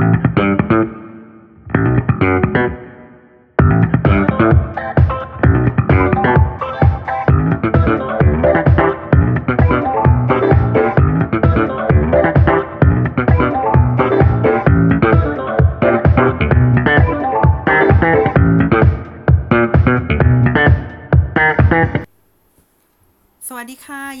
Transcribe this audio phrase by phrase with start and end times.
[0.00, 0.93] Thank you.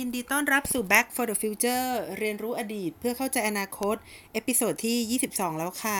[0.00, 1.88] ยินดีต้อนรับสู่ Back for the Future
[2.18, 3.96] เรียนรู้อดีตเพื่อเข้าใจอนาคต
[4.32, 5.98] episode ที่ 22 แล้วค่ะ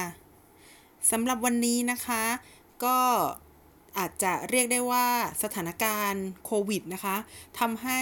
[1.10, 2.24] สำหรับวันนี้นะคะ
[2.84, 2.98] ก็
[3.98, 5.06] อาจจะเรียกได้ว่า
[5.42, 7.16] สถานการณ์โควิดนะคะ
[7.58, 8.00] ทำให้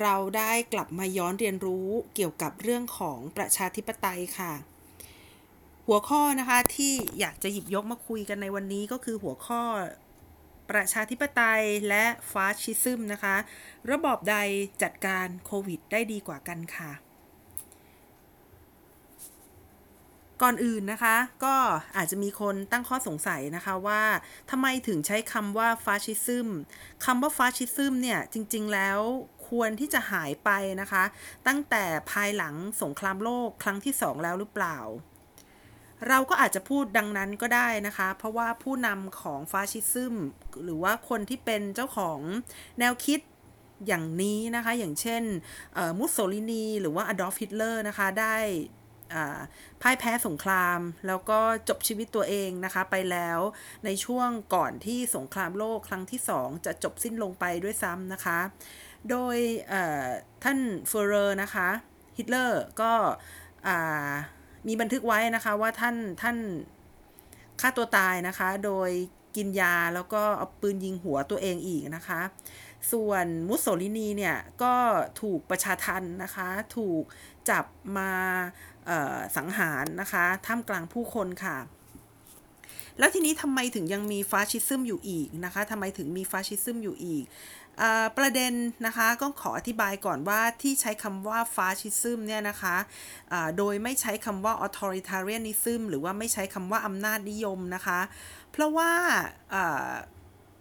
[0.00, 4.52] เราได้กลับมาย้อนเรียนรู้เกี่ยวกับเรื่องของประชาธิปไตยค่ะ
[5.86, 9.62] หัวข้อนะคะที่อยากจะหยิบยกมาคุยกันในวันนี้ก็คือหัวข้อ
[10.70, 13.36] ประชาธิปไตยและ fascism นะคะ
[13.90, 14.36] ระบอบใด
[14.82, 16.92] จัดการโควิดได้ดีกว่ากันค่ะ
[20.42, 21.56] ก่อนอื่นนะคะ ก็
[21.96, 24.02] อาจจะมีคนตั้งข้อสงสัยนะคะว่า
[24.50, 26.48] ทำไมถึงใช้คำว่าฟาสชิซึม
[27.04, 29.00] คำว่าฟาสชิซึมเนี่ย จริง ๆ แล้ว
[29.48, 30.50] ควรที่จะหายไป
[30.80, 31.04] นะคะ
[31.46, 34.78] ตั้งแต่ภายหลังสงครามโลกครั้งที่สองแล้วหรือเปล่า
[36.08, 40.14] เราก็อาจจะพูดดังนั้นก็ได้นะคะ เพราะว่าผู้นำของฟาสชิซึม
[40.64, 42.20] หรือว่าคนที่เป็นเจ้าของ
[42.78, 43.20] แนวคิด
[43.86, 45.22] อย่างนี้นะคะ อย่างเช่น
[45.98, 48.36] มุสโสลินี หรือว่าอดอล์ฟฮิตเลอร์นะคะ ได้
[49.82, 53.40] พ่ายแพ้สงคราม แล้วก็จบชีวิตตัวเองนะคะ ไปแล้ว
[53.84, 58.38] ในช่วงก่อนที่สงครามโลกครั้งที่สองจะจบสิ้นลงไปด้วยซ้ำนะคะ
[59.10, 59.36] โดย
[60.44, 61.68] ท่าน Führer นะคะ
[62.18, 62.92] ฮิตเลอร์ก็
[64.66, 66.36] มีบันทึกไว้นะคะว่าท่านท่าน
[67.60, 68.90] ฆ่าตัวตายนะคะ โดย
[69.36, 72.20] กินยาแล้วก็เอาปืนยิงหัวตัวเองอีกนะคะ
[72.92, 74.74] ส่วนมุสโสลินีเนี่ยก็
[75.20, 77.02] ถูกประชาทันนะคะ ถูก
[77.50, 77.64] จับ
[77.96, 78.10] มา
[79.36, 81.56] สังหารนะคะท่ามกลางผู้คนค่ะ
[82.98, 87.24] แล้วทีนี้ทำไมถึงยังมีฟาชิซึมอยู่อีกนะคะทำไมถึงมีฟาชิซึมอยู่อีก
[88.18, 88.52] ประเด็น
[88.86, 98.00] นะคะก็ขออธิบายก่อนว่าที่ใช้คำว่าฟาชิซึมเนี่ยนะคะะโดยไม่ใช้คำว่า authoritarianism หรือว่าไม่ใช้คำว่าอำนาจนิยมนะคะ
[98.52, 98.92] เพราะว่า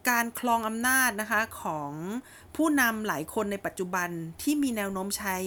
[0.09, 1.91] การคลองอำนาจนะคะของ
[2.55, 4.09] ผู้นำหลายคนในปัจจุบัน
[4.41, 5.37] ที่มีแนวโน้มใช้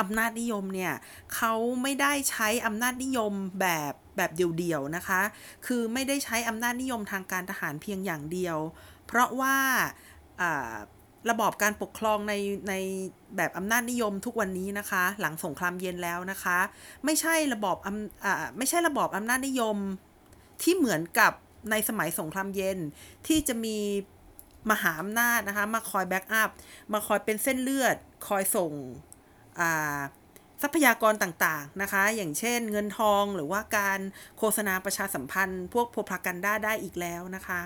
[0.00, 0.94] อำนาจนิยมเนี่ย
[1.34, 1.52] เขา
[1.82, 5.20] ไม่ได้ใช้อำนาจนิยมแบบแบบเดียวๆนะคะ
[5.66, 8.58] คือไม่ได้ใช้อำนาจนิยมทางการทหารเพียงอย่างเดียว
[9.06, 9.56] เพราะว่า
[11.30, 12.34] ระบอบการปกครองใน
[12.68, 12.74] ใน
[13.36, 16.58] แบบอำนาจนิยมทุกวันนี้นะคะ หลังสงครามเย็นแล้วนะคะ
[17.04, 17.76] ไม่ใช่ระบอบ
[18.24, 19.76] อ่าไม่ใช่ระบอบอำนาจนิยม
[20.62, 21.32] ที่เหมือนกับ
[21.70, 22.78] ในสมัยสงครามเย็น
[23.26, 23.78] ที่จะมี
[24.70, 26.50] มหาอำนาจนะคะ มาคอย backup
[26.92, 28.72] มาคอยเป็นเส้นเลือด คอยส่ง
[30.62, 34.00] ทรัพยากรต่างๆนะคะ อย่างเช่น เงินทองหรือว่าการ
[34.38, 37.60] โฆษณาประชาสัมพันธ์ พวก propaganda ได้อีกแล้วนะคะ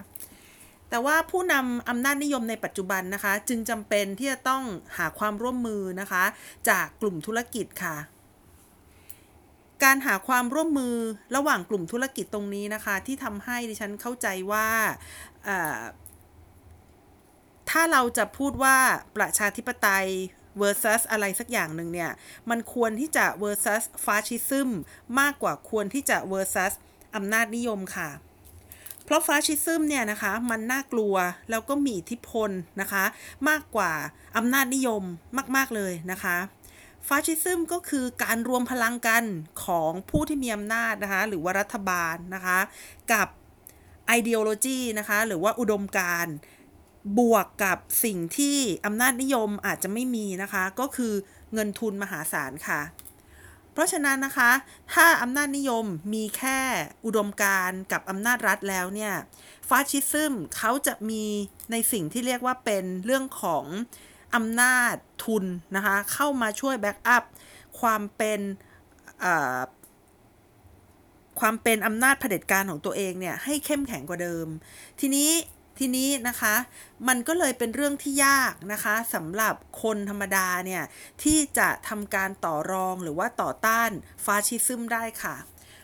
[0.91, 4.63] แต่ว่าผู้นำอำนาจนิยมในปัจจุบันนะคะ จึงจำเป็นที่จะต้อง
[4.97, 6.25] หาความร่วมมือนะคะ
[6.69, 7.97] จากกลุ่มธุรกิจค่ะ
[9.85, 10.95] การหาความร่วมมือ
[11.37, 14.69] ระหว่างกลุ่มธุรกิจตรงนี้นะคะ ที่ทำให้ดิฉันเข้าใจว่า
[17.71, 18.77] ถ้าเราจะพูดว่า
[19.17, 20.07] ประชาธิปไตย
[20.61, 22.11] versus อะไรสักอย่างหนึ่งเนี่ย
[22.51, 24.69] มันควรที่จะ versus fascism
[25.21, 26.73] มากกว่าควรที่จะ versus
[27.17, 28.11] อำนาจนิยมค่ะ
[29.11, 31.15] เพราะฟาชิซึมเนี่ยนะคะมันน่ากลัว
[31.51, 32.51] แล้วก็มีอิทธิพล
[32.81, 33.05] นะคะ
[33.49, 33.93] มากกว่า
[34.37, 35.03] อำนาจนิยม
[35.57, 36.37] มาก ๆ เลยนะคะ
[37.09, 39.25] ฟาชิซึมก็คือการรวมพลังกัน
[39.65, 42.59] ของผู้ที่มีอำนาจนะคะหรือว่ารัฐบาลนะคะ
[43.13, 43.29] กับ
[44.19, 46.27] ideology นะคะหรือว่าอุดมการ
[47.19, 48.57] บวกกับสิ่งที่
[48.87, 51.13] อำนาจนิยมอาจจะไม่มีนะคะ ก็คือ
[51.53, 52.81] เงินทุนมหาศาลค่ะ
[53.73, 54.51] เพราะฉะนั้นนะคะ
[54.93, 56.59] ถ้าอำนาจนิยมมีแค่
[57.05, 59.15] อุดมการกับอำนาจรัฐแล้วเนี่ย
[59.69, 61.25] ฟาชิซึมเขาจะมี
[61.73, 63.65] ในสิ่งที่เรียกว่าเป็นเรื่องของ
[64.35, 64.95] อำนาจ
[65.25, 65.45] ทุน
[65.77, 67.25] นะคะ เข้ามาช่วยแบ็กอัพ
[67.81, 68.41] ความเป็น
[71.41, 74.47] ความเป็นอำนาจเผด็จการของตัวเองเนี่ยให้เข้มแข็งกว่าเดิม
[75.01, 75.31] ทีนี้
[75.83, 76.55] ทีนี้นะคะ
[77.09, 80.83] มันก็เลยเป็นเรื่องที่ยากนะคะสำหรับคนธรรมดาเนี่ย
[81.23, 83.91] ที่จะทำการต่อรองหรือว่าต่อต้าน
[84.25, 85.37] ฟาชิซึมได้ค่ะ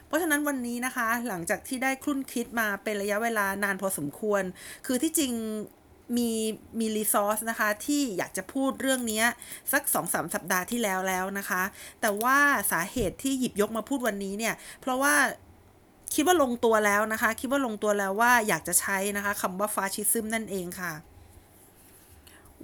[0.07, 4.43] เพราะฉะนั้นวันนี้นะคะหลังจากที่ได้คลุ่นคิดมาเป็นระยะเวลานานพอสมควร
[4.87, 5.33] คือที่จริง
[6.17, 6.31] มี
[6.79, 9.23] มีรีซอสนะคะ ที่อยากจะพูดเรื่องนี้
[9.73, 11.63] สัก2อสสัปดาห์ที่แล้วแล้วนะคะ
[12.01, 12.39] แต่ว่า
[12.73, 15.15] สาเหตุที่หยิบยกมาพูดวันนี้เนี่ย เพราะว่า
[16.17, 20.93] คิดว่าลงตัวแล้วนะคะ คิดว่าลงตัวแล้วว่าอยากจะใช้นะคะคำว่าฟาชิซึมนั่นเองค่ะ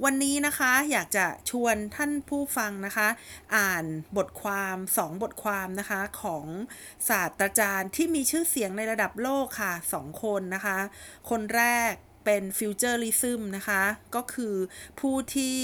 [0.04, 3.08] วันนี้นะคะอยากจะชวนท่านผู้ฟังนะคะ
[3.56, 3.84] อ่าน
[4.16, 6.46] บทความสองบทความนะคะของ
[7.08, 10.78] ศาสตราจารย์ที่มีชื่อเสียงในระดับโลกค่ะสองคนนะคะ
[11.30, 11.92] คนแรก
[12.24, 13.82] เป็นฟิวเจอริซึมนะคะ
[14.14, 14.54] ก็คือ
[15.00, 15.58] ผู้ที่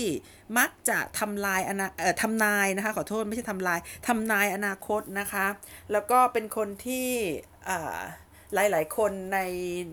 [0.58, 3.78] มักจะทำลายอนาเอ่อทำนายนะคะ ขอโทษไม่ใช่ทำลาย
[4.08, 5.46] ทำนายอนาคตนะคะ
[5.92, 7.08] แล้วก็เป็นคนที่
[7.68, 8.00] อ่า
[8.54, 9.38] หลาย ๆ คนใน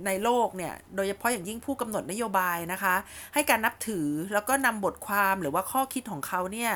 [0.05, 2.95] ในโลกเนี่ย โดยเฉพาะอย่างยิ่งผู้กำหนดนโยบายนะคะ
[3.33, 6.71] ให้การนับถือแล้วก็นำบทความหรือว่าข้อคิดของเขาเนี่ย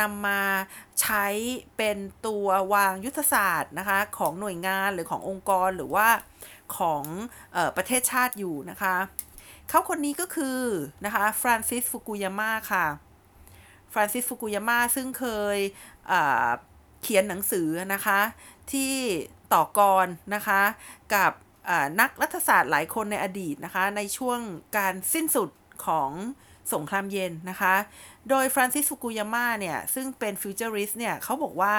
[0.00, 0.40] นำมา
[1.00, 1.26] ใช้
[1.76, 6.08] เป็นตัววางยุทธศาสตร์นะคะ ของหน่วยงานหรือขององค์กรหรือว่า
[6.76, 7.04] ของ
[7.56, 8.96] ออประเทศชาติอยู่นะคะ
[9.68, 10.60] เขาคนนี้ก็คือ
[11.04, 12.86] นะคะฟรานซิสฟุกุยาม่าค่ะ
[13.92, 15.26] ฟรานซิสฟุกุยาม่าซึ่งเค
[15.56, 15.58] ย
[17.02, 18.20] เขียนหนังสือนะคะ
[18.72, 18.92] ที่
[19.52, 20.60] ต่อกรนะคะ
[21.14, 21.32] กับ
[22.00, 24.40] นักรัฐศาสตร์หลายคนในอดีตนะคะ ในช่วง
[24.76, 25.50] การสิ้นสุด
[25.86, 26.10] ของ
[26.72, 27.74] สงครามเย็นนะคะ
[28.28, 31.74] โดยฟรานซิสฟุกุยาม่าเนี่ย ซึ่งเป็นฟิวเจอริสต์เนี่ยเขาบอกว่า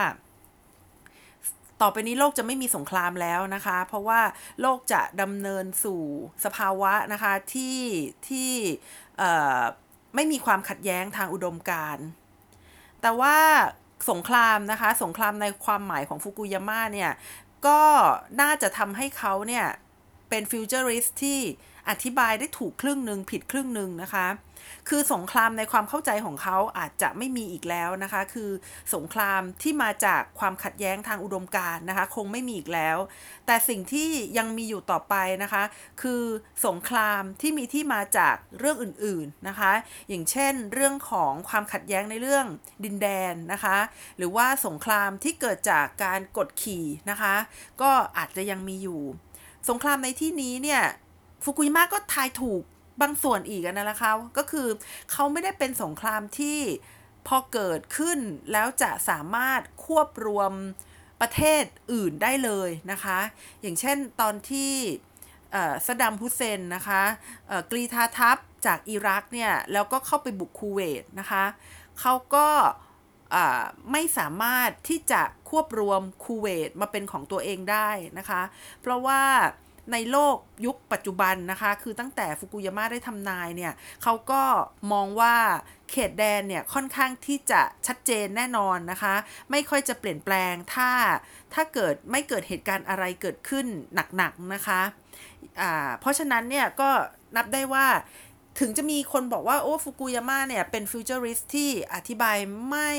[1.82, 4.22] ต่อไปนี้โลกจะไม่มีสงครามแล้วนะคะ เพราะว่า
[4.62, 6.02] โลกจะดำเนินสู่
[6.46, 7.80] สภาวะนะคะที่
[8.28, 8.52] ที่
[10.16, 12.06] ไม่มีความขัดแย้งทางอุดมการณ์
[13.02, 13.38] แต่ว่า
[14.12, 17.12] สงครามนะคะ สงครามในความหมายของฟุกุยาม่าเนี่ย
[17.68, 17.82] ก็
[18.42, 19.66] น่าจะทำให้เขาเนี่ย
[20.30, 21.40] เป็นฟิวเจอริสที่
[21.90, 24.28] อธิบายได้ถูกครึ่งหนึ่งผิดครึ่งหนึ่งนะคะ
[24.90, 28.50] คือสงครามในความเข้าใจของเขาอาจจะไม่มีอีกแล้วนะคะ คือ
[28.96, 32.98] สงครามที่มาจากความขัดแย้งทางอุดมการณ์นะคะ คงไม่มีอีกแล้ว
[33.46, 35.64] แต่สิ่งที่ยังมีอยู่ต่อไปนะคะ
[36.02, 36.24] คือ
[36.68, 39.72] สงครามที่มีที่มาจากเรื่องอื่นๆนะคะ
[40.10, 42.46] อย่างเช่น เรื่องของความขัดแย้งในเรื่อง
[42.84, 43.78] ดินแดนนะคะ
[44.18, 47.36] หรือว่าสงครามที่เกิดจากการกดขี่นะคะ
[47.82, 49.02] ก็อาจจะยังมีอยู่
[49.70, 50.82] สงครามในที่นี้เนี่ย
[51.44, 52.64] ฟุกุยมะก็ทายถูก
[53.02, 54.68] บางส่วนอีกอะนะคะก็คือ
[55.12, 56.60] เขาไม่ได้เป็นสงครามที่
[57.28, 58.20] พอเกิดขึ้น
[58.52, 60.52] แล้วจะสามารถควบรวม
[61.22, 61.64] ประเทศ
[61.94, 63.20] อื่นได้เลยนะคะ
[63.62, 64.74] อย่างเช่นตอนที่
[65.88, 67.02] สดัมฮุเซนนะคะ
[67.72, 71.44] กรีธาทัพจากอิรักเนี่ยแล้วก็เข้าไปบุกคูเวตนะคะ
[72.00, 72.48] เขาก็
[73.92, 78.42] ไม่สามารถที่จะควบรวมคูเวตมาเป็นของตัวเองได้นะคะ
[78.82, 79.22] เพราะว่า
[79.94, 84.44] ในโลกยุคปัจจุบันนะคะ คือตั้งแต่ฟุกุยาม่าได้ทำนายเนี่ยเขาก็
[84.92, 85.36] มองว่า
[85.92, 89.16] เขตแดนเนี่ยค่อนข้างที่จะชัดเจนแน่นอนนะคะ
[89.52, 90.90] ไม่ค่อยจะเปลี่ยนแปลงถ้า
[91.54, 93.66] ถ้าเกิดไม่เกิดเหตุการณ์อะไรเกิดขึ้น
[94.18, 96.90] หนักๆนะคะะเพราะฉะนั้นเนี่ยก็
[97.36, 97.88] นับได้ว่า
[98.60, 102.38] ถึงจะมีคนบอกว่า โอ้ฟุกุยาม่าเนี่ย เป็นฟิวเจอริสที่อธิบาย
[102.70, 102.92] ไม่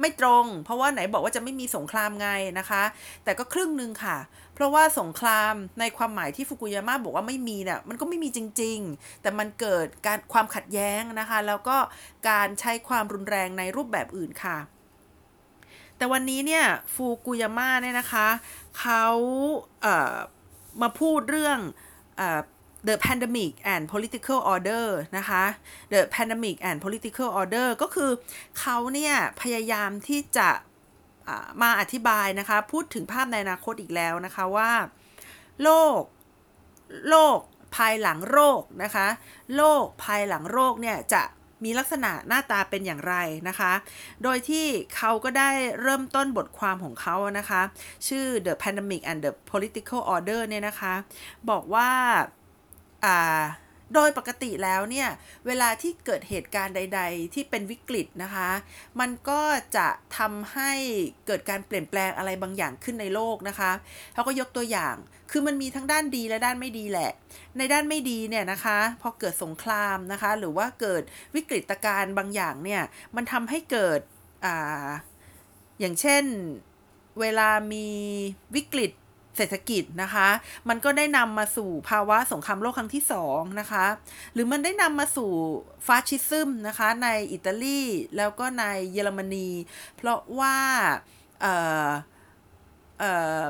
[0.00, 2.28] ไม่ตรง เพราะว่าไหนบอกว่าจะไม่มีสงครามไง
[2.58, 2.82] นะคะ
[3.24, 4.18] แต่ก็ครึ่งหนึ่งค่ะ
[4.54, 11.76] เพราะว่าสงครามในความหมายที่ฟุกุยาม่าบอกว่าไม่มีเนี่ยมันก็ไม่มีจริง ๆ แต่มันเกิดการความขัดแย้งนะคะ แล้วก็
[12.28, 14.58] การใช้ความรุนแรงในรูปแบบอื่นค่ะ
[15.96, 18.28] แต่วันนี้เนี่ยฟูกุยาม่าเนี่ยนะคะ
[18.80, 19.04] เขา
[19.82, 20.14] เอ่อ
[20.82, 21.58] มาพูดเรื่อง
[22.16, 22.40] เอ่อ
[22.88, 24.86] The Pandemic and Political Order
[25.18, 25.44] นะคะ
[25.92, 28.10] The Pandemic and Political Order ก็คือ
[28.58, 30.50] เขาเนี่ยพยายามที่จะ
[31.62, 34.72] มาอธิบายนะคะ พูดถึงภาพในอนาคตอีกแล้วนะคะว่า
[35.62, 36.00] โลก
[37.10, 37.38] โลก
[37.76, 39.06] ภายหลังโรคนะคะ
[39.56, 41.22] โลกภายหลังโรคเนี่ยจะ
[41.64, 43.14] มีลักษณะหน้าตาเป็นอย่างไร
[43.48, 43.72] นะคะ
[44.22, 44.66] โดยที่
[44.96, 45.50] เขาก็ได้
[45.80, 47.62] เริ่มต้นบทความของเขานะคะ
[48.08, 50.94] ชื่อ The Pandemic and the Political Order เนี่ยนะคะ
[51.50, 51.90] บอกว่า
[53.04, 53.16] อ่า
[53.94, 55.08] โดยปกติแล้วเนี่ย
[55.46, 58.50] เวลาที่เกิดเหตุการณ์ใด ๆ ที่เป็นวิกฤตนะคะ
[59.00, 59.42] มันก็
[59.76, 60.72] จะทำให้
[61.26, 63.70] เกิดการเปลี่ยนแปลงอะไรบางอย่างขึ้นในโลกนะคะ
[64.14, 64.94] เขาก็ยกตัวอย่าง
[65.30, 67.12] คือมันมีทั้งด้านดีและด้านไม่ดีแหละ
[67.58, 71.02] ในด้านไม่ดีเนี่ยนะคะ พอเกิดสงครามนะคะ หรือว่าเกิด
[71.34, 72.82] วิกฤตการณ์บางอย่างเนี่ย
[73.16, 74.00] มันทำให้เกิด
[74.44, 74.88] อ่า
[75.80, 76.24] อย่างเช่น
[77.20, 77.88] เวลามี
[78.54, 78.92] วิกฤต
[79.36, 80.28] เศรษฐกิจนะคะ
[80.68, 83.86] มันก็ได้นำมาสู่ภาวะสงครามโลกครั้งที่สองนะคะ
[84.32, 85.30] หรือมันได้นำมาสู่
[85.86, 87.82] ฟาสชิซึมนะคะในอิตาลี
[88.16, 89.48] แล้วก็ในเยอรมนี
[89.96, 90.56] เพราะว่า
[91.40, 91.54] เอ่
[91.88, 91.90] อ
[92.98, 93.42] เอ่อ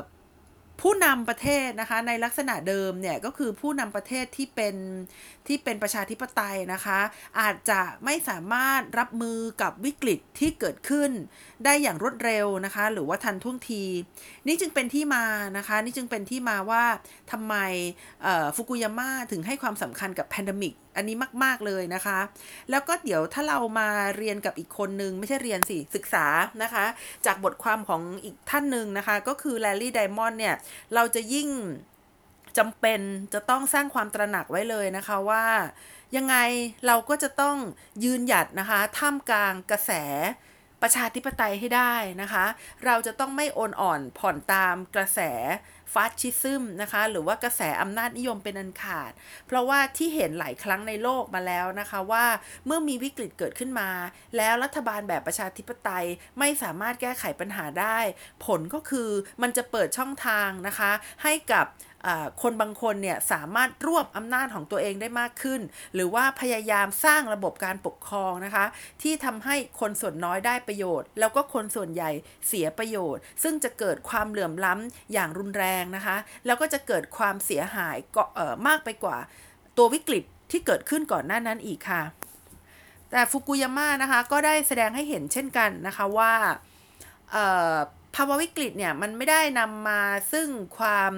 [0.81, 4.75] ผู้นำประเทศนะคะในลักษณะเดิมเนี่ยก็คือผู้นำประเทศที่เป็น
[5.47, 6.99] ที่เป็นประชาธิปไตยนะคะ
[7.39, 11.11] อาจจะไม่สามารถรับมือกับวิกฤตที่เกิดขึ้น
[11.65, 13.83] ได้อย่างรวดเร็วนะคะ หรือว่าทันท่วงที
[14.47, 15.25] นี่จึงเป็นที่มา
[15.57, 16.83] นะคะ นี่จึงเป็นที่มาว่า
[17.31, 17.55] ทำไม
[18.55, 22.19] ฟุกุยาม่าถึงให้ความสำคัญกับ pandemic อันนี้มาก ๆ เลยนะคะ
[22.69, 26.25] แล้วก็เดี๋ยวถ้าเรามาเรียนกับอีกคนนึง ไม่ใช่เรียนสิ ศึกษา
[26.63, 26.85] นะคะ
[27.25, 30.55] จากบทความของอีกท่านหนึ่งนะคะ ก็คือแลลี่ไดมอนด์เนี่ย
[30.95, 31.49] เราจะยิ่ง
[32.57, 33.01] จำเป็น
[33.33, 35.45] จะต้องสร้างความตระหนักไว้เลยนะคะว่า
[36.15, 36.35] ยังไง
[36.87, 37.57] เราก็จะต้อง
[38.03, 39.91] ยืนหยัดนะคะท่ามกลางกระแส
[40.81, 42.45] ประชาธิปไตยให้ได้นะคะ
[42.85, 45.19] เราจะต้องไม่โอนอ่อนผ่อนตามกระแส
[45.93, 49.11] ฟาสชิซึมนะคะ หรือว่ากระแสอำนาจนิยมเป็นอันขาด
[49.47, 52.25] เพราะว่าที่เห็นหลายครั้งในโลกมาแล้วนะคะว่า
[52.65, 53.89] เมื่อมีวิกฤตเกิดขึ้นมา
[54.37, 56.05] แล้วรัฐบาลแบบประชาธิปไตย
[56.39, 57.99] ไม่สามารถแก้ไขปัญหาได้
[58.45, 59.09] ผลก็คือ
[59.41, 60.91] มันจะเปิดช่องทางนะคะ
[61.23, 61.65] ให้กับ
[62.41, 65.61] คนบางคนเนี่ยสามารถรวบอำนาจของตัวเองได้มากขึ้น
[65.93, 68.65] หรือว่าพยายามสร้างระบบการปกครองนะคะ
[69.01, 72.11] ที่ทำให้คนส่วนน้อยได้ประโยชน์ แล้วก็คนส่วนใหญ่
[72.47, 77.97] เสียประโยชน์ ซึ่งจะเกิดความเหลื่อมล้ำอย่างรุนแรงนะคะ แล้วก็จะเกิดความเสียหาย
[78.35, 79.17] เอ่อมากไปกว่า
[79.77, 82.03] ตัววิกฤตที่เกิดขึ้นก่อนหน้านั้นอีกค่ะ
[83.11, 86.33] แต่ฟุกุยาม่านะคะก็ได้แสดงให้เห็นเช่นกันนะคะว่า
[88.15, 90.47] ภาวะวิกฤตเนี่ยมันไม่ได้นำมาซึ่ง
[90.77, 91.11] ความ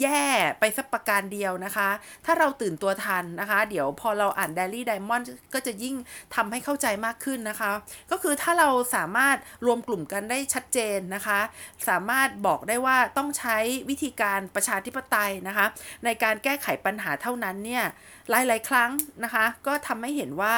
[0.00, 0.24] แย่
[0.60, 1.88] ไปสักประการเดียวนะคะ
[2.24, 5.94] ถ้าเราตื่นตัวทันนะคะ เดี๋ยวพอเราอ่าน Daily Diamond ก็จะยิ่ง
[6.34, 7.70] ทำให้เข้าใจมากขึ้นนะคะ
[8.10, 11.40] ก็คือถ้าเราสามารถรวมกลุ่มกันได้ชัดเจนนะคะ
[11.88, 13.56] สามารถบอกได้ว่าต้องใช้
[13.88, 15.66] วิธีการประชาธิปไตยนะคะ
[16.04, 17.84] ในการแก้ไขปัญหาเท่านั้นเนี่ย
[18.30, 18.90] หลาย ๆ ครั้ง
[19.24, 20.56] นะคะ ก็ทำให้เห็นว่า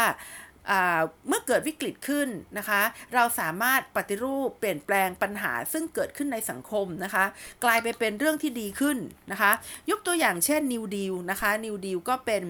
[1.28, 2.28] เมื่อเกิดวิกฤตขึ้น
[2.58, 2.82] นะคะ
[3.14, 7.24] เราสามารถปฏิรูปเปลี่ยนแปลงปัญหาซึ่งเกิดขึ้นในสังคมนะคะ
[7.64, 8.98] กลายไปเป็นเรื่องที่ดีขึ้น
[9.32, 9.52] นะคะ
[9.90, 12.42] ยกตัวอย่างเช่น New Deal นะคะ New Deal ก็เป็น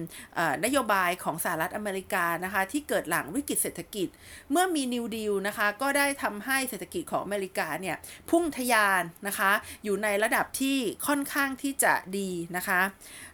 [0.65, 4.07] นโยบายของสหรัฐอเมริกานะคะ ที่เกิดหลังวิกฤตเศรษฐกิจ
[4.51, 7.95] เมื่อมี New Deal นะคะก็ได้ทำให้เศรษฐกิจของอเมริกาเนี่ย
[8.29, 9.51] พุ่งทะยานนะคะ
[9.83, 12.81] อยู่ในระดับที่ค่อนข้างที่จะดีนะคะ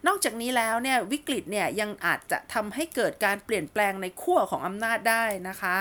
[0.07, 5.75] นอกจากนี้แล้วเนี่ยวิกฤตเนี่ยยังอาจจะทำให้เกิดการเปลี่ยนแปลงในขั้วของอำนาจได้นะคะ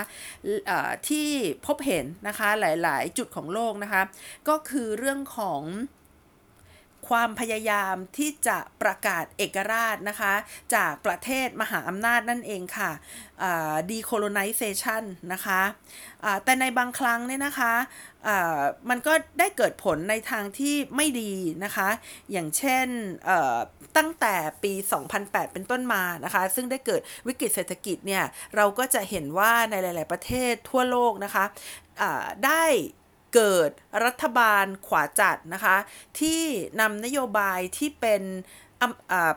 [1.09, 1.29] ที่
[1.67, 4.03] พบเห็นนะคะหลาย ๆ จุดของโลกนะคะ
[4.49, 5.63] ก็คือเรื่องของ
[7.11, 10.35] ความพยายามที่จะประกาศเอกราชนะคะ
[10.75, 12.91] จากประเทศมหาอำนาจนั่นเองค่ะ
[13.91, 15.03] decolonization
[15.33, 18.35] นะคะะแต่ในบางครั้งเนี่ยนะคะะ
[18.91, 21.33] มันก็ได้เกิดผลในทางที่ไม่ดี
[21.65, 21.89] นะคะ
[22.33, 22.87] อย่างเช่น
[23.97, 24.73] ตั้งแต่ปี
[25.13, 28.25] 2008 เป็นต้นมานะคะ ซึ่งได้เกิดวิกฤตเศรษฐกิจเนี่ย
[28.57, 32.65] เราก็จะเห็นว่าในหลาย ๆ ประเทศทั่วโลกนะคะะได้
[33.35, 33.71] เกิด
[34.05, 35.77] รัฐบาลขวาจัดนะคะ
[36.21, 36.43] ที่
[36.81, 38.23] นำนโยบายที่เป็น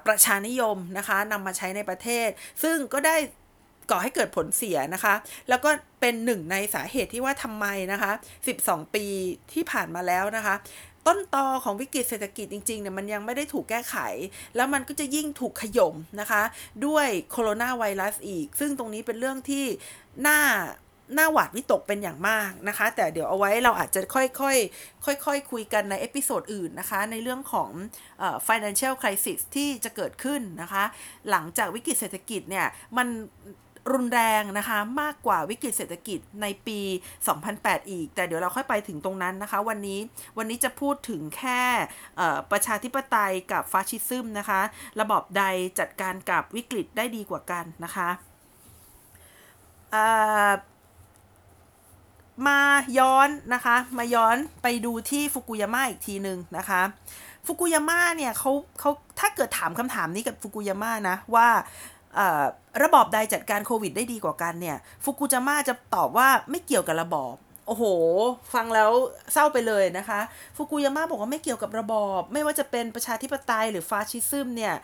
[0.05, 2.29] ประชานิยมนะคะนำมาใช้ในประเทศ
[2.63, 3.15] ซึ่งก็ได้
[3.91, 5.13] ก่อให้เกิดผลเสียนะคะ
[5.49, 5.69] แล้วก็
[6.01, 8.11] เป็นหนึ่งในสาเหตุที่ว่าทำไมนะคะ
[8.53, 9.05] 12 ปี
[9.53, 10.55] ที่ผ่านมาแล้วนะคะ
[11.07, 13.95] ต้นตอของวิกฤตเศรษฐกิจจริงๆเนี่ยมันยังไม่ได้ถูกแก้ไข
[14.55, 16.43] แล้วมันก็จะยิ่งถูกขย่มนะคะ
[16.85, 19.65] ด้วยโคโรนาไวรัสอีก ซึ่งตรงนี้เป็นเรื่องที่
[20.27, 20.39] น่า
[21.15, 27.69] หน่าหวาดวิตกเป็นอย่างมากนะคะ แต่เดี๋ยวเอาไว้เราอาจจะค่อยๆ ค่อยๆ คุยกันใน episode อื่นนะคะ ในเรื่องของ
[28.47, 30.83] financial crisis ที่จะเกิดขึ้นนะคะ
[31.29, 32.67] หลังจากวิกฤตเศรษฐกิจเนี่ย
[32.97, 33.07] มัน
[33.93, 36.79] รุนแรงนะคะมากกว่าวิกฤตเศรษฐกิจในปี
[37.35, 39.99] 2008 อีก แต่เดี๋ยวเราค่อยไปถึงตรงนั้นนะคะ วันนี้
[40.37, 41.61] วันนี้จะพูดถึงแค่
[42.51, 44.61] ประชาธิปไตยกับ fascism นะคะ
[44.99, 45.43] ระบอบใด
[45.79, 48.09] จัดการกับวิกฤตได้ดีกว่ากันนะคะ
[52.47, 52.59] มา
[52.99, 56.81] ย้อนนะคะ มาย้อนไปดูที่ฟุกุยาม่าอีกทีหนึ่งนะคะ
[57.45, 61.47] ฟุกุยาม่าเนี่ยเขาเขาถ้าเกิดถามคำถามนี้กับฟุกุยาม่านะว่า
[62.83, 67.35] ระบอบใดจัดการโควิดได้ดีกว่ากันเนี่ยฟุกุยาม่าจะตอบว่าไม่เกี่ยวกับระบอบ
[67.67, 67.83] โอ้โห
[68.53, 68.91] ฟังแล้ว
[69.33, 70.19] เศร้าไปเลยนะคะ
[70.55, 74.75] ฟุกุยาม่าบอกว่าไม่เกี่ยวกับระบอบ ไม่ว่าจะเป็นประชาธิปไตยหรือฟาชิซึมเนี่ย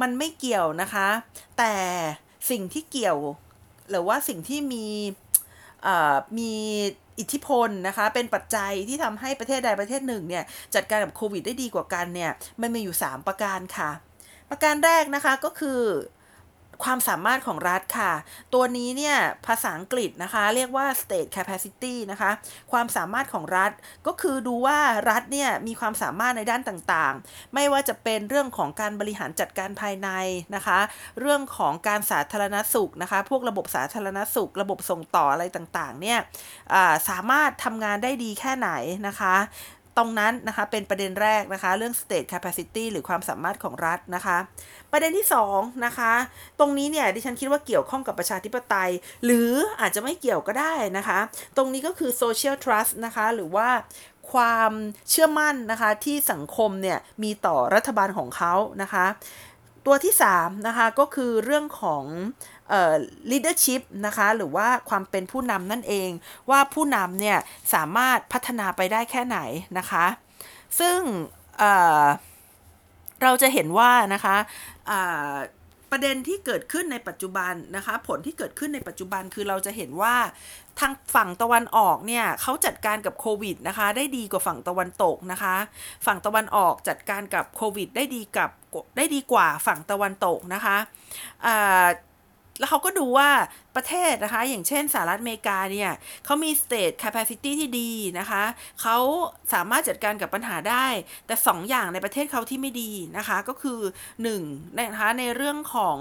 [0.00, 1.08] มันไม่เกี่ยวนะคะ
[1.58, 1.74] แต่
[2.50, 3.18] สิ่งที่เกี่ยว
[3.90, 4.86] หรือว่าสิ่งที่มี
[6.38, 6.54] มี
[7.18, 10.44] อิทธิพลนะคะ เป็นปัจจัยที่ทำให้ประเทศใดประเทศหนึ่งเนี่ย
[10.74, 13.90] จัดการกับโควิดได้ดีกว่ากันเนี่ยมันมีอยู่ 3 ประการค่ะ
[14.50, 15.80] ประการแรกนะคะก็คือ
[16.84, 18.12] ความสามารถของรัฐค่ะ
[18.54, 19.16] ตัวนี้เนี่ย
[19.46, 22.30] ภาษาอังกฤษนะคะ เรียกว่า state capacity นะคะ
[22.72, 23.70] ความสามารถของรัฐ
[24.06, 24.78] ก็คือดูว่า
[25.10, 30.08] รัฐเนี่ยมีความสามารถในด้านต่างๆ ไม่ว่าจะเป็นเรื่องของการบริหารจัดการภายใน
[30.54, 30.78] นะคะ
[31.20, 36.18] เรื่องของการสาธารณสุขนะคะ พวกระบบสาธารณสุข ระบบส่งต่ออะไรต่างๆ เนี่ย
[37.08, 38.70] สามารถทำงานได้ดีแค่ไหน
[39.08, 39.34] นะคะ
[39.98, 44.36] ตรงนั้นนะคะเป็นประเด็นแรกนะคะเรื่อง state capacity หรือความสามารถของรัฐนะคะ
[44.92, 46.12] ประเด็นที่2นะคะ
[46.58, 48.90] ตรงนี้เนี่ยดิฉันคิดว่าเกี่ยวข้องกับประชาธิปไตย
[49.24, 51.18] หรืออาจจะไม่เกี่ยวก็ได้นะคะ
[51.56, 53.68] ตรงนี้ก็คือ social trust นะคะหรือว่า
[54.32, 54.72] ความ
[55.10, 59.06] เชื่อมั่นนะคะที่สังคมเนี่ยมีต่อรัฐบาลของเขานะคะ
[59.86, 62.04] ตัวที่3นะคะก็คือเรื่องของ
[63.30, 66.10] leadership นะคะหรือว่าความเป็นผู้นำนั่นเอง
[66.50, 67.38] ว่าผู้นำเนี่ย
[67.74, 69.38] สามารถพัฒนาไปได้แค่ไหน
[69.78, 70.06] นะคะ
[70.80, 70.98] ซึ่ง
[73.22, 74.36] เราจะเห็นว่านะคะ
[75.90, 80.14] ประเด็นที่เกิดขึ้นในปัจจุบันนะคะ ผลที่เกิดขึ้นในปัจจุบันคือเราจะเห็นว่า
[80.80, 85.54] ทางฝั่งตะวันออกเนี่ยเขาจัดการกับโควิดนะคะ ได้ดีกว่าฝั่งตะวันตกนะคะ
[86.06, 88.50] ฝั่งตะวันออกจัดการกับโควิด ได้ดีกับ
[88.96, 90.76] ได้ดีกว่าฝั่งตะวันตกนะคะ
[92.58, 93.28] แล้วเขาก็ดูว่า
[93.78, 95.90] ประเทศนะคะ อย่างเช่นสหรัฐอเมริกาเนี่ย
[96.24, 98.42] เขามี state capacity ที่ดีนะคะ
[98.82, 98.96] เขา
[99.52, 100.86] สามารถจัดการกับปัญหาได้
[101.26, 103.80] แต่ 2 อย่างในประเทศเขาที่ไม่ดีนะคะ ก็คือ
[104.28, 105.98] 1นะคะในเรื่องของ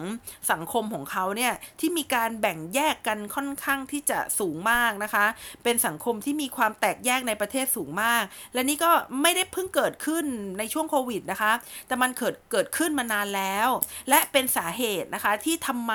[0.52, 5.26] สังคมของเขาเนี่ย ที่มีการแบ่งแยกกันค่อนข้างที่จะสูงมากนะคะ
[5.64, 8.92] เป็นสังคมที่มีความแตกแยกในประเทศสูงมาก และนี่ก็
[9.22, 10.26] ไม่ได้เพิ่งเกิดขึ้น
[10.60, 11.52] ในช่วงโควิดนะคะ
[11.88, 13.68] แต่มันเกิดเกิดขึ้นมานานแล้ว
[14.10, 15.94] และเป็นสาเหตุนะคะที่ทำไม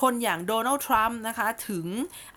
[0.00, 1.86] คนอย่างโดนัลด์ทรัมนะคะถึง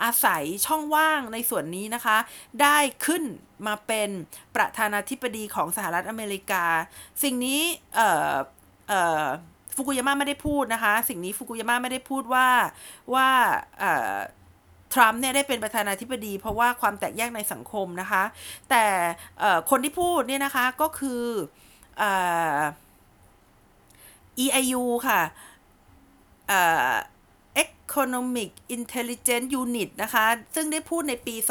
[0.03, 2.17] อาศัยช่องว่างในส่วนนี้นะคะ
[2.62, 3.24] ได้ขึ้น
[3.67, 4.10] มาเป็น
[4.55, 6.65] ประธานาธิบดีของสหรัฐอเมริกา
[7.24, 7.62] สิ่งนี้
[7.96, 8.36] เอ่อ
[8.88, 9.25] เอ่อ
[9.75, 12.48] ฟุกุยาม่าไม่ได้พูดนะคะ สิ่งนี้ฟุกุยาม่าไม่ได้พูดว่า
[13.13, 13.29] ว่า
[14.94, 18.24] ทรัมป์เนี่ยได้เป็นประธานาธิบดี เพราะว่าความแตกแยกในสังคมนะคะ
[18.70, 18.86] แต่
[19.70, 21.24] คนที่พูดเนี่ยนะคะก็คือ
[24.44, 25.22] EIU ค่ะ
[27.64, 31.46] Economic Intelligence Unit นะคะ ซึ่งได้พูดในปี 2000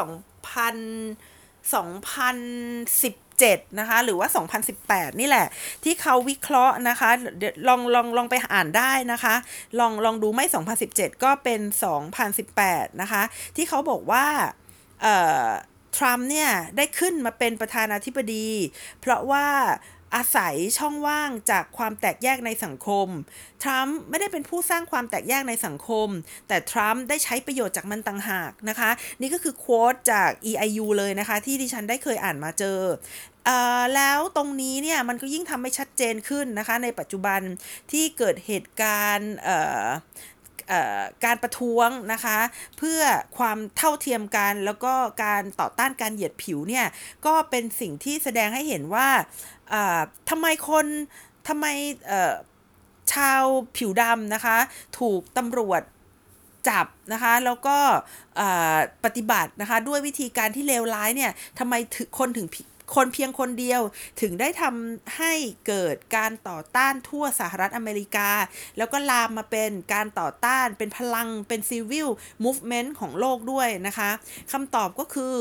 [1.72, 4.28] 2017 นะคะ หรือว่า
[4.74, 5.46] 2018 นี่แหละ
[5.84, 7.10] ที่เขาวิเคราะห์นะคะ
[7.68, 9.34] ลองลองลองไปอ่านได้นะคะ
[9.80, 10.44] ลองลองดูไม่
[10.84, 11.60] 2017 ก็เป็น
[12.30, 13.22] 2018 นะคะ
[13.56, 14.26] ที่เขาบอกว่า
[15.96, 18.48] ทรัมป์เนี่ย ได้ขึ้นมาเป็นประธานาธิบดี
[19.00, 19.46] เพราะว่า
[20.14, 23.08] อาศัยช่องว่างจากความแตกแยกในสังคม
[23.62, 26.08] ทรัมป์ไม่ได้เป็นผู้สร้างความแตกแยกในสังคม
[26.48, 32.80] แต่ทรัมป์ได้ใช้ประโยชน์จากมันต่างหากนะคะ นี่ก็คือโค้ดจาก EIU เลยนะคะ ที่ดิฉันได้เคยอ่านมาเจอ
[33.96, 37.40] แล้วตรงนี้เนี่ยมันก็ยิ่งทำให้ชัดเจนขึ้นนะคะ ในปัจจุบัน
[37.92, 39.34] ที่เกิดเหตุการณ์
[41.24, 42.38] การประท้วงนะคะ
[42.78, 43.00] เพื่อ
[43.38, 44.94] ความเท่าเทียมกันแล้วก็
[45.24, 46.86] การต่อต้านการเหยียดผิวเนี่ย
[47.26, 49.08] ก็เป็นสิ่งที่แสดงให้เห็นว่า
[50.30, 50.86] ทำไมคน
[51.48, 51.66] ทำไม
[53.12, 53.42] ชาว
[53.76, 54.56] ผิวดำนะคะ
[54.98, 55.82] ถูกตำรวจ
[56.68, 57.76] จับนะคะแล้วก็
[59.04, 61.74] ปฏิบัตินะคะด้วยวิธีการที่เลวร้ายเนี่ยทำไม
[62.18, 62.48] คนถึง
[62.94, 63.82] คนเพียงคนเดียว
[64.20, 65.32] ถึงได้ทำให้
[65.66, 68.30] เกิดการต่อต้านทั่วสหรัฐอเมริกา
[68.78, 72.08] แล้วก็ลามมาเป็นการต่อต้านเป็นพลังเป็นซีวิล
[72.44, 74.10] มูฟเมนต์ของโลกด้วยนะคะ
[74.52, 75.34] คำตอบก็คือ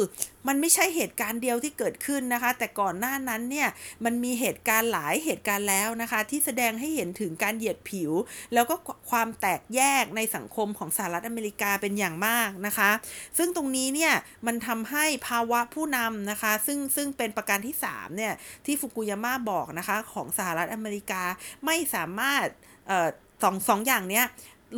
[0.47, 3.69] มันไม่ใช่เหตุการณ์เดียวที่เกิดขึ้นนะคะ แต่ก่อนหน้านั้นเนี่ย
[4.06, 8.12] มันมีเหตุการณ์หลายเหตุการณ์แล้วนะคะ ที่แสดงให้เห็นถึงการเหยียดผิว
[8.53, 8.75] แล้วก็
[9.12, 12.91] ความแตกแยกในสังคมของสหรัฐอเมริกาเป็นอย่างมากนะคะ
[13.38, 14.13] ซึ่งตรงนี้เนี่ย
[14.47, 18.34] มันทำให้ภาวะผู้นำนะคะ ซึ่งซึ่งเป็นประการที่3เนี่ย
[18.65, 21.23] ที่ฟุกุยาม่าบอกนะคะของสหรัฐอเมริกา
[21.65, 22.45] ไม่สามารถ
[23.43, 24.25] สองสองอย่างเนี้ย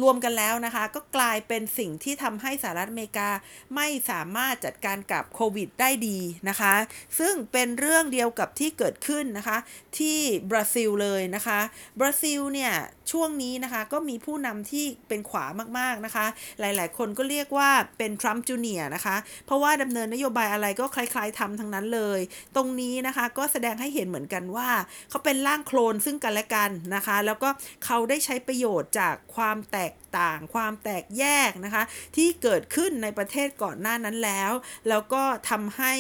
[0.02, 3.30] รวมกันแล้วนะคะ ก็กลายเป็นสิ่งที่ทำให้สหรัฐอเมริกา
[3.76, 6.74] ไม่สามารถจัดการกับโควิดได้ดีนะคะ
[7.20, 9.58] ซึ่งเป็นเรื่องเดียวกับที่เกิดขึ้นนะคะ
[9.98, 10.18] ที่
[10.52, 11.60] บราซิลเลยนะคะ
[12.00, 12.74] บราซิลเนี่ย
[13.12, 15.46] ช่วงนี้นะคะก็มีผู้นำที่เป็นขวา
[15.80, 16.26] มากๆนะคะ
[16.60, 22.20] หลายๆ คนก็เรียกว่าเป็นทรัมป์จูเนียนะคะ เพราะว่าดำเนินนโยบายอะไรก็คล้ายๆทำทั้งนั้นเลย
[22.56, 24.70] ตรงนี้นะคะก็แสดงให้เห็นเหมือนกันว่า
[25.10, 27.50] เขาเป็นร่างโคลนซึ่งกันและกันนะคะ แล้วก็
[27.86, 29.85] เขาได้ใช้ประโยชน์จากความแตก
[30.20, 31.84] ต่าง ความแตกแยกนะคะ
[32.16, 34.52] ที่เกิดขึ้นในประเทศก่อนหน้านั้นแล้ว
[34.90, 35.94] แล้วก็ทำให้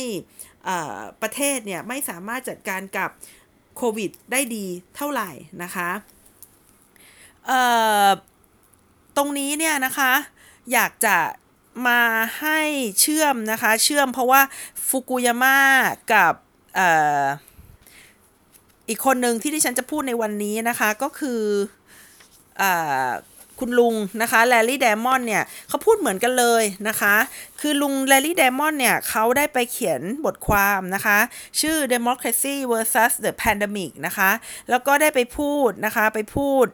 [1.21, 3.09] ประเทศเนี่ยไม่สามารถจัดการกับ
[3.77, 5.29] โควิดได้ดีเท่าไหร่
[5.63, 5.89] นะคะ
[9.17, 10.11] ตรงนี้เนี่ยนะคะ
[10.73, 11.17] อยากจะ
[11.87, 12.01] มา
[12.39, 12.59] ให้
[13.01, 14.41] เชื่อมนะคะเชื่อมเพราะว่า
[14.87, 15.57] ฟุกุยาม่า
[16.13, 16.33] กับ
[16.77, 16.81] อ
[18.89, 21.41] อีกคนหนึ่งที่ที่ฉันจะพูดในวันนี้นะคะก็คือ
[22.61, 22.63] อ
[23.59, 27.15] คุณลุงนะคะแลลี่เดมอนเนี่ยเขาพูดเหมือนกันเลยนะคะ
[27.61, 31.17] คือลุงแลลี่เดมอนเนี่ยเขาได้ไปเขียนบทความนะคะ
[31.61, 34.31] ชื่อ democracy versus the pandemic นะคะ
[34.69, 36.65] แล้วก็ได้ไปพูดนะคะ ไปพูด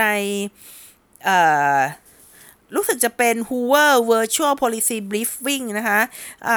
[0.00, 0.06] ใน
[2.74, 6.00] รู้สึกจะเป็น Hoover Virtual Policy Briefing นะคะ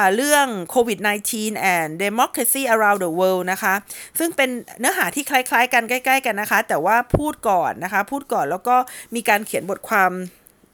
[0.16, 1.32] เรื่อง COVID-19
[1.76, 3.74] and Democracy Around the World นะคะ
[4.18, 8.76] ซึ่งเป็นเนื้อหาที่คล้ายๆ กันใกล้ ๆ กันนะคะ แต่ว่าพูดก่อนนะคะ พูดก่อนแล้วก็
[9.14, 10.12] มีการเขียนบทความ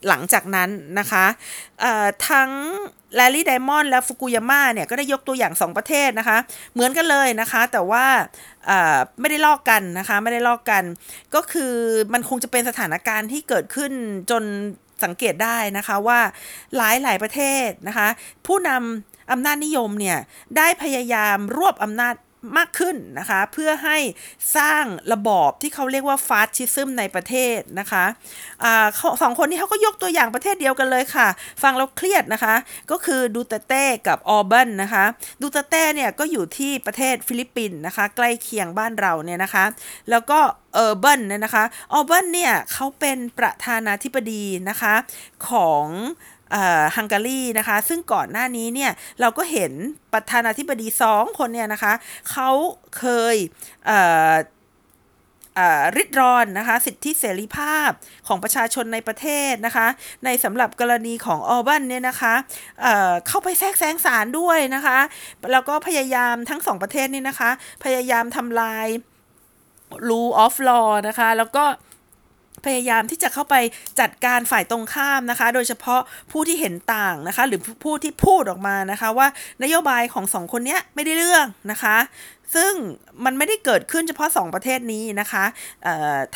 [0.09, 1.27] หลังจากนั้นนะคะ
[2.29, 2.51] ทั้ง
[3.16, 6.38] แลลี่ไดมอนด์และฟุกุยาม่าเนี่ยก็ได้ยกตัวอย่าง 2 ประเทศนะคะ
[6.74, 8.05] เหมือนกันเลยนะคะ แต่ว่า
[9.20, 10.85] ไม่ได้ลอกกันนะคะ ไม่ได้ลอกกัน
[11.35, 11.74] ก็คือ
[12.12, 13.92] มันคงจะเป็นสถานการณ์ที่เกิดขึ้น
[14.31, 14.44] จน
[15.05, 16.21] สังเกตได้นะคะว่า
[16.77, 18.09] หลายหลายประเทศนะคะ
[18.47, 20.19] ผู้นำอำนาจนิยมเนี่ย
[20.57, 22.15] ได้พยายามรวบอำนาจ
[22.57, 23.98] มากขึ้นนะคะ เพื่อให้
[24.57, 28.05] สร้างระบอบที่เขาเรียกว่า fascism ในประเทศนะคะ
[28.64, 28.66] อ
[29.22, 31.29] สองคนนี้เขาก็ยกตัวอย่างประเทศเดียวกันเลยค่ะ
[31.62, 32.55] ฟังแล้วเครียดนะคะ
[32.90, 35.05] ก็คือดูเตอร์เตกับออร์บานนะคะ
[35.40, 39.64] ดูเตอร์เตเนี่ยก็อยู่ที่ประเทศฟิลิปปินส์นะคะ ใกล้เคียงบ้านเราเนี่ยนะคะ
[40.11, 40.38] แล้วก็
[40.75, 44.94] ออร์บานเนี่ยนะคะออร์บานเนี่ยเขาเป็นประธานาธิบดีนะคะ
[45.48, 45.87] ของ
[46.97, 49.73] ฮังการีนะคะ ซึ่งก่อนหน้านี้เนี่ยเราก็เห็น
[50.13, 51.93] ประธานาธิบดีสองคนเนี่ยนะคะ
[52.31, 52.51] เขา
[52.99, 53.37] เคย
[55.97, 57.91] ริดรอนนะคะสิทธิเสรีภาพ
[58.27, 59.87] ของประชาชนในประเทศนะคะ
[60.25, 62.35] ในสำหรับกรณีของออบันเนี่ยนะคะ
[62.81, 64.99] เเข้าไปแทรกแซงศาลด้วยนะคะ
[65.53, 67.51] แล้วก็พยายามทั้งสองประเทศนี่นะคะ
[67.85, 68.87] พยายามทำลาย
[70.09, 71.65] rule of law นะคะ แล้วก็
[72.66, 73.55] พยายามที่จะเข้าไป
[74.01, 76.01] จัดการฝ่ายตรงข้ามนะคะ โดยเฉพาะ
[76.33, 79.29] ผู้ที่เห็นต่างนะคะ หรือผู้ที่พูดออกมานะคะว่า
[79.62, 81.97] นโยบายของสองคนนี้ไม่ได้เรื่องนะคะ
[82.57, 82.73] ซึ่ง
[83.25, 85.44] มันไม่ได้เกิดขึ้นเฉพาะ 2 ประเทศนี้นะคะ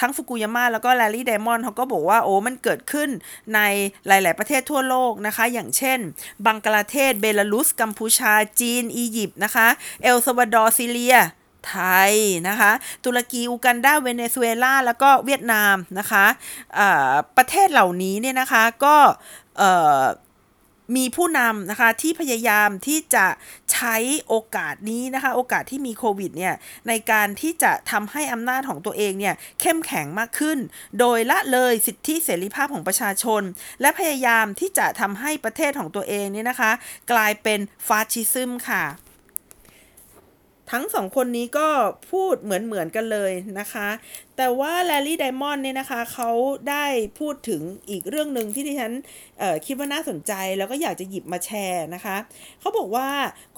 [0.00, 3.08] ทั้งฟุกุยาม่าแล้วก็แลร์รี่ไดมอนด์เขาก็บอกว่าโอ้มันเกิดขึ้น
[3.54, 3.60] ใน
[4.06, 5.98] หลาย ๆ ประเทศทั่วโลกนะคะ อย่างเช่น
[6.46, 9.68] บังกลาเทศ เบลารุส กัมพูชา จีน อียิปต์นะคะ
[10.02, 11.18] เอลซัลวาดอร์ซีเรีย
[11.68, 11.76] ไท
[12.10, 12.12] ย
[12.48, 12.72] นะคะ
[13.04, 16.26] ตุรกี ยูกันดาเวเนซุเอลาแล้วก็เวียดนามนะคะ
[17.36, 18.96] ประเทศเหล่านี้เนี่ยนะคะก็
[20.96, 23.26] มีผู้นำนะคะที่พยายามที่จะ
[23.72, 23.96] ใช้
[24.28, 26.54] โอกาสนี้นะคะ โอกาสที่มีโควิดเนี่ย
[26.88, 30.58] ในการที่จะทำให้อำนาจของตัวเองเนี่ยเข้มแข็งมากขึ้น
[30.98, 33.42] โดยละเลยสิทธิเสรีภาพของประชาชน
[33.80, 36.70] และพยายามที่จะทำให้ประเทศของตัวเองเนี่ยนะคะ
[37.12, 38.84] กลายเป็นฟาชิซึมค่ะ
[40.72, 41.68] ทั้งสองคนนี้ก็
[42.10, 43.88] พูดเหมือนเหมือนกันเลยนะคะ
[44.36, 46.30] แต่ว่าแลลี่ไดมอนด์เนี่ยนะคะเขา
[46.70, 46.84] ได้
[47.18, 48.92] พูดถึงอีกเรื่องหนึ่งที่ดิฉัน
[49.66, 52.16] คิดว่าน่าสนใจแล้วก็อยากจะหยิบมาแชร์นะคะ
[52.60, 53.08] เขาบอกว่า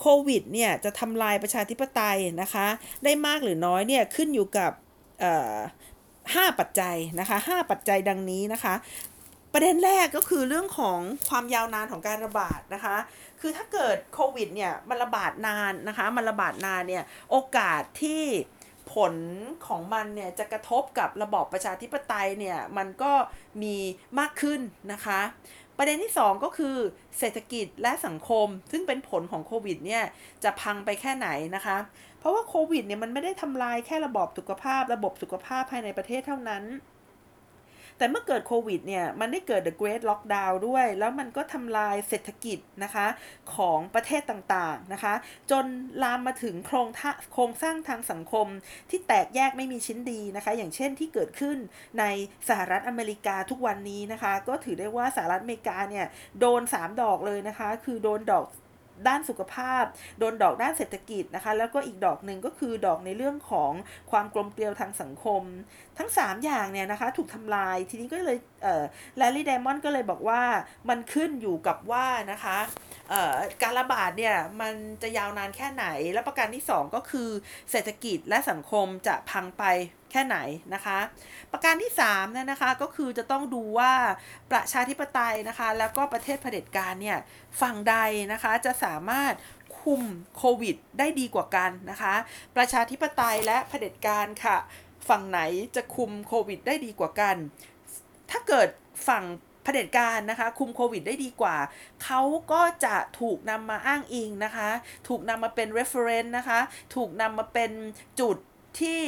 [0.00, 2.66] โควิดเนี่ยจะทำลายประชาธิปไตยนะคะ
[3.04, 4.72] ได้มากหรือน้อยเนี่ยขึ้นอยู่กับ
[6.34, 8.74] ห้าปัจจัยนะคะห้าปัจจัยดังนี้นะคะ
[9.56, 12.96] ประเด็นแรกก็คือเรื่องของความยาวนานของการระบาดนะคะ
[13.40, 18.22] คือถ้าเกิดโควิดเนี่ยมันระบาดนานนะคะ มันระบาดนานเนี่ยโอกาสที่
[18.92, 19.14] ผล
[19.66, 23.12] ของมันเนี่ยจะกระทบกับระบอบประชาธิปไตยเนี่ยมันก็
[23.62, 23.76] มี
[24.18, 24.60] มากขึ้น
[24.92, 25.20] นะคะ
[25.78, 26.76] ประเด็นที่ 2 ก็คือ
[27.18, 30.04] เศรษฐกิจและสังคม ซึ่งเป็นผลของโควิดเนี่ย
[30.44, 31.76] จะพังไปแค่ไหนนะคะ
[32.18, 36.64] เพราะว่าโควิดเนี่ยมันไม่ได้ทำลายแค่ระบบสุขภาพ ระบบสุขภาพภายในประเทศเท่านั้น
[37.98, 43.06] แต่เมื่อเกิดโควิดเนี่ยมันได้เกิด the great lockdown ด้วย แล้วมันก็ทำลายเศรษฐกิจนะคะ
[43.54, 45.14] ของประเทศต่างๆนะคะ
[45.50, 45.64] จน
[46.02, 46.88] ลามมาถึงโครง
[47.32, 48.46] โครงสร้างทางสังคม
[48.90, 51.58] ที่แตกแยกไม่มีชิ้นดีนะคะ อย่างเช่นที่เกิดขึ้น
[51.98, 52.04] ใน
[52.48, 56.06] สหรัฐอเมริกาทุกวันนี้นะคะ ก็ถือได้ว่าสหรัฐอเมริกาเนี่ย
[56.40, 58.46] โดน 3 ดอกเลยนะคะ คือโดนดอก
[59.08, 59.84] ด้านสุขภาพ
[60.18, 63.72] โดนดอกด้านเศรษฐกิจนะคะ แล้วก็อีกดอกหนึ่งก็คือดอกในเรื่องของ
[64.10, 65.42] ความกลมเกลียวทางสังคม
[65.98, 68.84] ทั้ง 3 อย่างเนี่ยนะคะถูกทำลายทีนี้ก็เลยเอ่อ
[69.16, 70.42] แลลี่ไดมอนด์ก็เลยบอกว่า
[70.88, 72.58] มันขึ้นอยู่กับว่านะคะ
[73.62, 77.28] การระบาดเนี่ยมันจะยาวนานแค่ไหน และประการที่ 2 ก็คือ
[77.70, 79.64] เศรษฐกิจและสังคมจะพังไป
[80.14, 80.38] แค่ไหน
[80.74, 80.98] นะคะ
[81.52, 83.92] ประการที่3เนี่ยนะคะก็คือจะต้องดูว่า
[84.50, 87.18] ประชาธิปไตยนะคะ แล้วก็ประเทศเผด็จการเนี่ย
[87.60, 87.96] ฝั่งใด
[88.32, 89.34] นะคะจะสามารถ
[89.80, 90.02] คุม
[90.36, 92.14] โควิดได้ดีกว่ากันนะคะ
[92.56, 94.56] ประชาธิปไตยและเผด็จการค่ะ
[95.08, 95.40] ฝั่งไหน
[95.76, 97.36] จะคุมโควิดได้ดีกว่ากัน
[98.30, 98.68] ถ้าเกิด
[99.08, 99.24] ฝั่ง
[99.62, 101.56] เผด็จการนะคะคุมโควิดได้ดีกว่า
[102.04, 102.20] เขา
[102.52, 104.68] ก็จะถูกนำมาอ้างอิงนะคะ
[105.08, 106.60] ถูกนำมาเป็น reference นะคะ
[106.94, 107.70] ถูกนำมาเป็น
[108.20, 108.36] จุด
[108.80, 109.02] ที่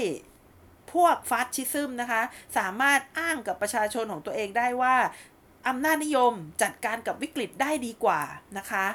[0.96, 2.22] พวกฟาสชิซึมนะคะ
[2.58, 4.96] สามารถอ้างกับประชาชนของตัวเองได้ว่า
[5.68, 6.32] อำนาจนิยม
[6.62, 8.20] จัดการกับวิกฤตได้ดีกว่า
[8.58, 8.86] นะคะ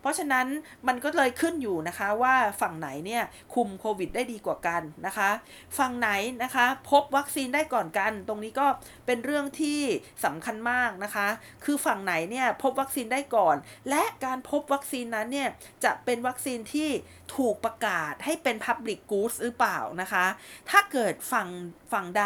[0.00, 0.46] เพราะฉะนั้น
[0.88, 3.22] มันก็เลยขึ้นอยู่นะคะว่าฝั่งไหนเนี่ย
[3.54, 5.30] คุมโควิดได้ดีกว่ากันนะคะ
[5.78, 6.10] ฝั่งไหน
[6.42, 8.66] นะคะพบวัคซีนได้ก่อนกัน ตรงนี้ก็
[9.06, 9.80] เป็นเรื่องที่
[10.24, 11.28] สำคัญมากนะคะ
[11.64, 13.56] คือฝั่งไหนเนี่ยพบวัคซีนได้ก่อน
[13.90, 15.48] และการพบวัคซีนนั้นเนี่ย
[15.84, 16.90] จะเป็นวัคซีนที่
[17.36, 20.26] ถูกประกาศให้เป็น Public Goods หรือเปล่านะคะ
[20.70, 21.48] ถ้าเกิดฝั่ง
[21.92, 22.24] ฝั่งใด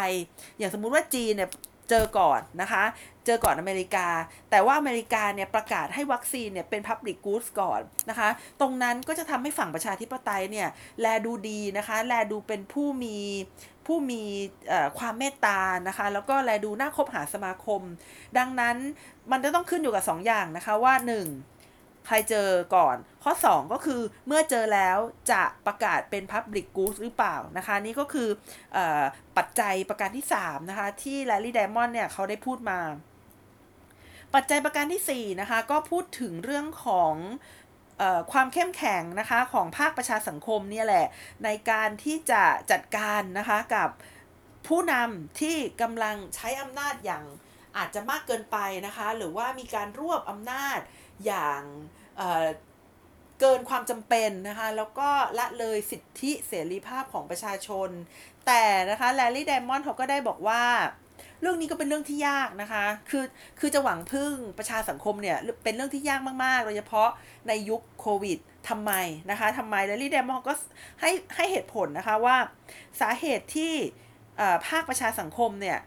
[0.59, 1.51] อย่างสมมุติว่าจีนเนี่ย
[1.93, 2.85] เจอก่อนนะคะ
[3.27, 4.09] เจอก่อนอเมริกา
[4.51, 8.29] แต่ว่าอเมริกาเนี่ยประกาศให้วัคซีนเนี่ยเป็น Public Goods ก่อนนะคะ
[8.61, 10.69] ตรงนั้นก็จะทำให้ฝั่งประชาธิปไตยเนี่ย
[11.01, 13.17] แลดูดีนะคะ แลดูเป็นผู้มี
[13.87, 14.23] ผู้มี
[14.99, 17.81] ความเมตตานะคะ แล้วก็แลดูน่าคบหาสมาคม
[18.39, 18.77] ดังนั้น
[19.31, 21.52] มันจะต้องขึ้นอยู่กับ 2อย่างนะคะว่า 1
[22.07, 24.99] ใครเจอก่อน ข้อ 2 ก็คือเมื่อเจอแล้ว
[25.31, 28.29] จะประกาศเป็น Public Goods หรือเปล่านะคะ นี่ก็คือ
[28.77, 28.79] อ
[29.37, 32.81] ปัจจัยประการที่ 3 นะคะ ที่ Larry Diamond เนี่ยเขาได้พูดมา
[34.35, 37.15] ปัจจัยประการที่ 4 นะคะ ก็พูดถึงเรื่องของ
[38.03, 41.07] อความเข้มแข็งนะคะของภาคประชาสังคมเนี่ยแหละ
[41.45, 43.89] ในการที่จะจัดการนะคะกับ
[44.69, 47.25] ผู้นำที่กำลังใช้อำนาจอย่าง
[47.77, 50.79] อาจจะมากเกินไปนะคะ หรือว่ามีการรวบอำนาจ
[51.27, 51.61] อย่าง
[52.17, 57.89] เเกินความจำเป็นนะคะแล้วก็ละเลยสิทธิเสรีภาพของประชาชน
[58.47, 60.63] แต่นะคะแลลี่ไดมอนด์เขาก็ได้บอกว่า
[61.41, 63.25] เรื่องนี้ก็เป็นเรื่องที่ยากนะคะ คือ
[63.59, 67.09] คือจะหวังพึ่งประชาสังคมเนี่ย เป็นเรื่องที่ยากมากๆ โดยเฉพาะ
[67.49, 68.93] ในยุคโควิดทำไม
[69.31, 70.53] นะคะทำไมแลลี่เดมอนก็
[71.01, 72.37] ให้ให้เหตุผลนะคะว่า
[73.01, 73.75] สาเหตุที่
[74.69, 75.79] ภาคประชาสังคมเนี่ย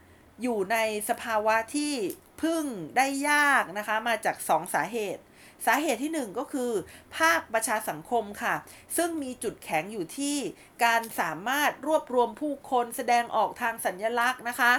[0.42, 0.78] อยู่ใน
[1.10, 1.94] สภาวะที่
[2.42, 2.66] พึ่ง
[2.98, 5.24] ได้ยากนะคะมาจาก 2 สาเหตุ
[5.66, 6.72] สาเหตุที่ 1 ก็คือ
[7.18, 8.56] ภาคประชาสังคมค่ะ
[8.98, 10.38] ซึ่งมีจุดแข็งอยู่ที่
[10.86, 14.72] การสามารถรวบรวมผู้คนแสดงออกทางสัญญลักษณ์นะคะ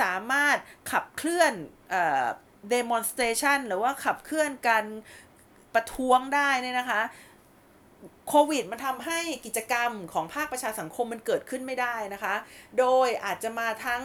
[0.00, 0.56] สามารถ
[0.90, 1.52] ขับเคลื่อน
[2.70, 4.84] demonstration หรือว่าขับเคลื่อนการ
[5.74, 7.02] ประท้วงได้เนี่ยนะคะ
[8.28, 12.34] โควิดมันทำให้กิจกรรมของภาคประชาสังคมมันเกิดขึ้นไม่ได้นะคะ
[12.78, 14.02] โดยอาจจะมาทั้ง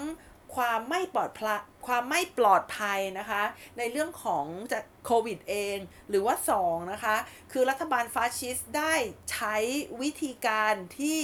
[0.56, 3.44] ความไม่ปลอดภัยความไม่ปลอดภัยนะคะ
[3.78, 5.78] ในเรื่องของจากโควิดเอง
[6.10, 7.16] หรือว่า 2 นะคะ
[7.52, 8.94] คือรัฐบาลฟาชิสต์ได้
[9.32, 9.56] ใช้
[10.02, 11.22] วิธีการที่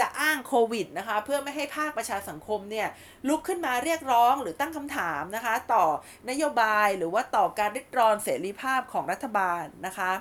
[0.00, 2.88] จะอ้างโควิดนะคะเพื่อไม่ให้ภาคประชาสังคมเนี่ย
[3.28, 5.84] ลุกขึ้นมาเรียกร้องหรือตั้งคำถามนะคะ ต่อ
[6.30, 10.12] นโยบายหรือว่าต่อการริดรอนเสรีภาพของรัฐบาลนะคะ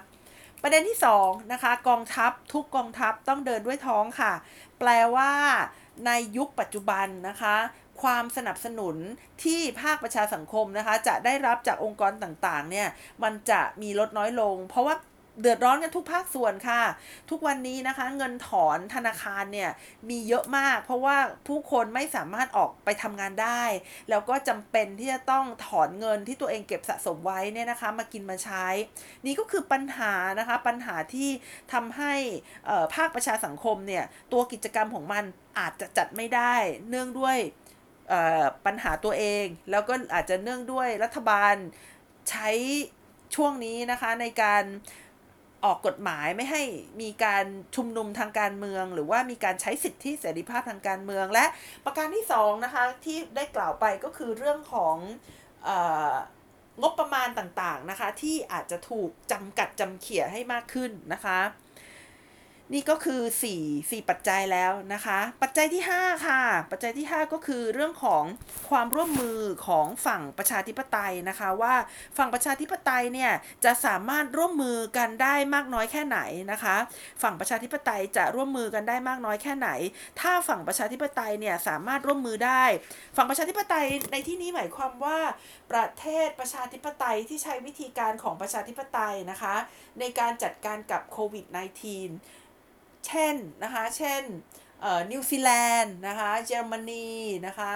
[0.61, 4.33] ประเด็นที่2นะคะกองทัพทุกกองทัพต้องเดินด้วยท้องค่ะ
[4.79, 5.31] แปลว่า
[6.05, 7.55] ในยุคปัจจุบันนะคะ
[8.03, 8.95] ความสนับสนุน
[9.43, 12.87] ที่ภาคประชาสังคมนะคะ จะได้รับจากองค์กรต่างๆ เนี่ย
[13.23, 14.95] มันจะมีลดน้อยลง เพราะว่า
[15.41, 16.81] เดือดร้อนกันทุกภาคส่วนค่ะ
[17.29, 19.71] ทุกวันนี้นะคะเงินถอนธนาคารเนี่ย
[20.09, 23.63] มีเยอะมาก เพราะว่าผู้คนไม่สามารถออกไปทำงานได้
[24.09, 28.65] แล้วก็จำเป็นที่จะต้องถอนเงินที่ตัวเองเก็บสะสมไว้เนี่ยนะคะ มากินมาใช้
[29.25, 31.29] นี่ก็คือปัญหานะคะปัญหาที่
[31.73, 32.13] ทำให้
[32.95, 35.23] ภาคประชาสังคมเนี่ยตัวกิจกรรมของมัน
[35.59, 36.53] อาจจะจัดไม่ได้
[36.89, 37.37] เนื่องด้วย
[38.65, 41.55] ปัญหาตัวเอง แล้วก็อาจจะเนื่องด้วยรัฐบาล
[42.29, 42.49] ใช้
[43.35, 44.63] ช่วงนี้นะคะในการ
[45.65, 46.63] ออกกฎหมายไม่ให้
[47.01, 51.45] มีการชุมนุมทางการเมือง หรือว่ามีการใช้สิทธิเสรีภาพทางการเมือง และ
[51.85, 54.95] ประการที่2นะคะที่ได้กล่าวไปก็คือเรื่องของ
[56.81, 61.39] งบประมาณต่างๆนะคะที่อาจจะถูกจำกัดจำเขี่ยให้มากขึ้นนะคะ
[62.73, 63.21] นี่ก็คือ
[63.57, 68.23] 4 4 ปัจจัยแล้วนะคะ ปัจจัยที่ 5 ค่ะ ปัจจัยที่ 5 ก็คือเรื่องของ
[68.69, 71.75] ความร่วมมือของฝั่งประชาธิปไตยนะคะ ว่า
[72.17, 73.31] ฝั่งประชาธิปไตยเนี่ย
[73.65, 76.19] จะสามารถร่วมมือกันได้มากน้อยแค่ไหน
[76.51, 76.75] นะคะ
[77.21, 79.69] ฝั่งประชาธิปไตยจะร่วมมือกันได้มากน้อยแค่ไหน
[80.19, 82.63] ถ้าฝั่งประชาธิปไตยเนี่ยสามารถร่วมมือได้
[83.17, 85.19] ฝั่งประชาธิปไตยในที่นี้หมายความว่า
[85.71, 89.55] ประเทศประชาธิปไตยที่ใช้วิธีการของประชาธิปไตยนะคะ
[89.99, 92.40] ในการจัดการกับโควิด -19
[93.07, 94.23] เช่นนะคะเช่น
[95.11, 97.09] นิวซีแลนด์นะคะเยอรมนี
[97.47, 97.73] นะคะ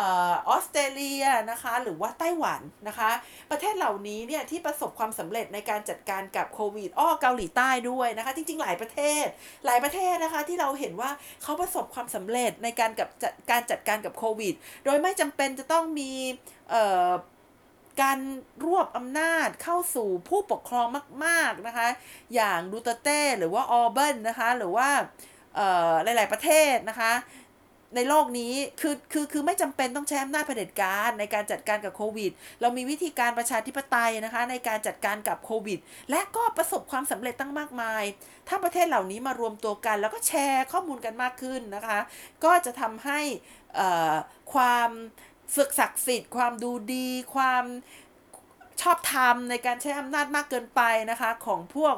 [0.00, 0.04] อ
[0.54, 3.10] อสเตรเลียนะคะหรือว่าไต้หวันนะคะ
[3.50, 9.26] ประเทศเหล่านี้เนี่ยที่ประสบความสำเร็จในการจัดการกับโควิดอ้อเกาหลีใต้ด้วยนะคะ จริงๆ หลายประเทศ
[9.66, 11.10] หลายประเทศนะคะที่เราเห็นว่า
[11.42, 13.08] เขาประสบความสำเร็จในการกับ
[13.50, 16.12] การจัดการกับโควิด โดยไม่จำเป็นจะต้องมี
[16.70, 18.18] เการ
[18.64, 20.86] รวบอำนาจเข้าสู่ผู้ปกครอง
[21.24, 21.88] มาก ๆนะคะ
[22.34, 24.88] อย่างดูเตเต้หรือว่าออเบิลนะคะหรือว่า
[26.04, 27.12] หลาย ๆ ประเทศนะคะ
[27.96, 32.30] ในโลกนี้คือคือคือไม่จำเป็นต้องใช้อำนาจเผด็จการในการจัดการกับโควิด
[32.60, 35.78] เรามีวิธีการประชาธิปไตยนะคะในการจัดการกับโควิด
[36.10, 38.02] และก็ประสบความสำเร็จตั้งมากมาย
[38.48, 41.98] ถ้าประเทศเหล่านี้มารวมตัวกันแล้วก็แชร์ข้อมูลกันมากขึ้นนะคะ
[42.44, 43.20] ก็จะทำให้
[44.54, 44.90] ความ
[45.54, 47.64] ฝึกศักดิ์สิทธิ์ ความดูดี ความ
[48.80, 51.94] ชอบธรรมในการใช้อำนาจมากเกินไปนะคะ ของพวก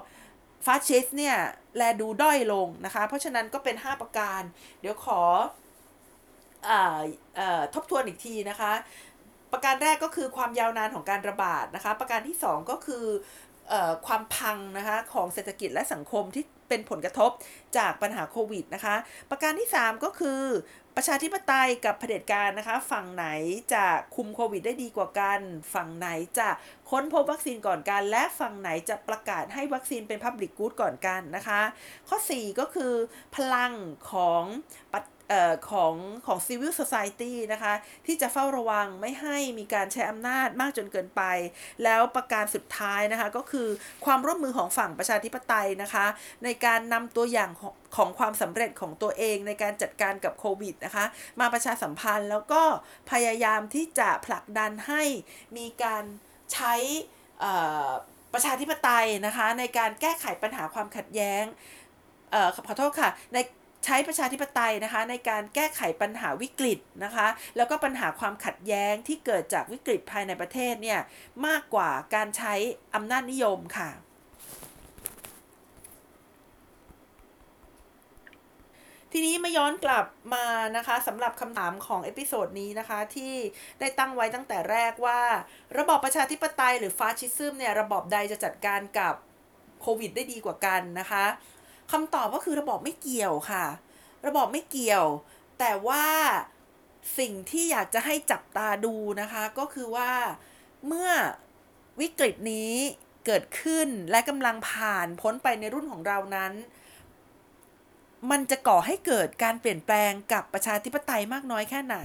[0.64, 1.36] ฟาสชิสเนี่ย
[1.76, 4.42] แลดูด้อยลงนะคะ เพราะฉะนั้นก็เป็น 5 ประการ
[4.80, 5.20] เดี๋ยวขอ
[6.68, 6.70] อ
[7.38, 7.40] อ
[7.74, 8.72] ทบทวนอีกทีนะคะ
[9.52, 13.04] ประการแรกก็คือความยาวนานของการระบาดนะคะ ประการที่ 2 ก็คือ
[13.72, 13.74] อ
[14.06, 17.30] ความพังนะคะของเศรษฐกิจและสังคมที่เป็นผลกระทบ
[17.78, 18.94] จากปัญหาโควิดนะคะ
[19.30, 20.40] ประการที่ 3 ก็คือ
[21.00, 23.26] ประชาธิปไตยกับเผด็จการนะคะ ฝั่งไหน
[23.74, 23.84] จะ
[24.16, 25.40] คุมโควิดได้ดีกว่ากัน
[25.74, 26.08] ฝั่งไหน
[26.38, 26.48] จะ
[26.90, 31.60] ค้นพบวัคซีนก่อนกัน และฝั่งไหนจะประกาศให้วัคซีนเป็นพับลิกกู๊ดก่อนกันนะคะ
[32.08, 32.92] ข้อ 4 ก็คือ
[33.36, 33.72] พลัง
[34.12, 34.42] ของ
[35.70, 35.94] ของ
[36.26, 37.74] ของ civil society นะคะ
[38.06, 41.22] ที่จะเฝ้าระวังไม่ให้มีการใช้อำนาจมากจนเกินไป
[41.84, 43.68] แล้วประการสุดท้ายนะคะ ก็คือ
[44.04, 46.06] ความร่วมมือของฝั่งประชาธิปไตยนะคะ
[46.44, 51.04] ในการนำตัวอย่างของของความสำเร็จของตัวเองในการจัดการกับโควิดนะคะ
[51.40, 52.62] มาประชาสัมพันธ์แล้วก็
[53.10, 55.02] พยายามที่จะผลักดันให้
[55.56, 56.04] มีการ
[56.52, 56.74] ใช้
[58.32, 61.44] ประชาธิปไตยนะคะในการแก้ไขปัญหาความขัดแย้ง
[62.34, 63.38] ออขอโทษค่ะใน
[63.84, 71.00] ใช้ประชาธิปไตยนะคะในการแก้ไขปัญหาวิกฤตนะคะ แล้วก็ปัญหาความขัดแย้งที่เกิดจากวิกฤตภายในประเทศเนี่ย
[71.46, 72.54] มากกว่าการใช้
[72.94, 73.90] อำนาจนิยมค่ะ
[79.12, 83.34] ทีนี้มาย้อนกลับมานะคะสำหรับคำถามของ episode นี้นะคะที่
[83.80, 85.20] ได้ตั้งไว้ตั้งแต่แรกว่า
[85.78, 89.14] ระบอบประชาธิปไตยหรือ fascism เนี่ยระบอบใดจะจัดการกับ
[89.82, 91.24] โควิดได้ดีกว่ากันนะคะ
[91.92, 93.66] คำตอบก็คือระบอบไม่เกี่ยวค่ะ
[94.26, 95.06] ระบอบไม่เกี่ยว
[95.58, 96.06] แต่ว่า
[97.18, 100.12] สิ่งที่อยากจะให้จับตาดูนะคะ ก็คือว่า
[100.86, 101.10] เมื่อ
[102.00, 102.72] วิกฤตนี้
[103.26, 106.52] เกิดขึ้นและกำลังผ่านพ้นไปในรุ่นของเรานั้น
[108.30, 111.98] มันจะก่อให้เกิดการเปลี่ยนแปลงกับประชาธิปไตยมากน้อยแค่ไหน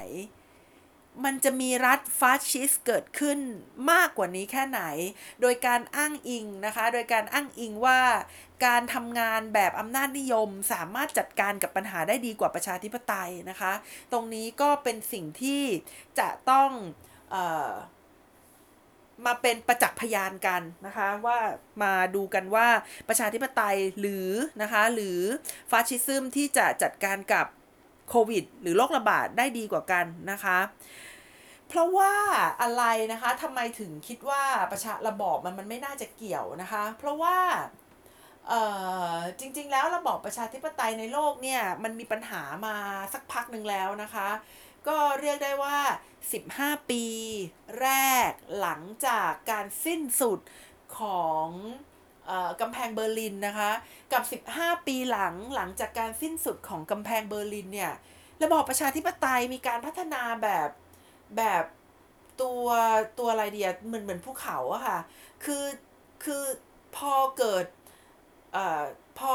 [1.23, 3.39] มันจะมีรัฐฟาสชิสเกิดขึ้น
[3.91, 4.81] มากกว่านี้แค่ไหน
[5.41, 8.01] โดยการอ้างอิงนะคะ โดยการอ้างอิงว่า
[8.65, 13.73] การทำงานแบบอำนาจนิยมสามารถจัดการกับปัญหาได้ดีกว่าประชาธิปไตยนะคะ
[14.11, 15.63] ตรงนี้ก็เป็นสิ่งที่
[16.19, 16.69] จะต้อง
[17.33, 17.35] อ
[17.69, 17.71] อ
[19.25, 21.39] มาเป็นประจักษ์พยานกันนะคะว่า
[21.83, 22.67] มาดูกันว่า
[23.07, 24.29] ประชาธิปไตยหรือ
[24.61, 25.19] นะคะหรือ
[25.71, 27.47] ฟาสชิซึมที่จะจัดการกับ
[28.09, 30.59] โควิด หรือโรคระบาดได้ดีกว่ากันนะคะ
[31.67, 32.13] เพราะว่า
[32.61, 37.37] อะไรนะคะทำไมถึงคิดว่าประชาระบอบมันมันไม่น่าจะเกี่ยวนะคะ เพราะว่า
[39.39, 42.75] จริงๆ แล้วระบอบประชาธิปไตยในโลกเนี่ยมันมีปัญหามา
[43.13, 44.29] สักพักหนึ่งแล้วนะคะ
[44.87, 45.77] ก็เรียกได้ว่า
[46.33, 47.03] 15 ปี
[47.81, 47.89] แร
[48.29, 50.39] กหลังจากการสิ้นสุด
[50.99, 51.47] ของ
[52.61, 53.71] กำแพงเบอร์ลินนะคะ
[54.13, 57.93] กับ 15 ปีหลังหลังจากการสิ้นสุดของกำแพงเบอร์ลินเนี่ย
[58.43, 60.69] ระบอบประชาธิปไตยมีการพัฒนาแบบ
[61.37, 61.63] แบบ
[62.41, 62.67] ตัว
[63.19, 64.99] ตัวอะไรเดียเหมือนเหมือนภูเขาอะค่ะ
[65.43, 65.65] คือ
[66.23, 66.43] คือ
[66.95, 67.65] พอเกิด
[68.53, 68.83] เอ่อ
[69.19, 69.31] พอ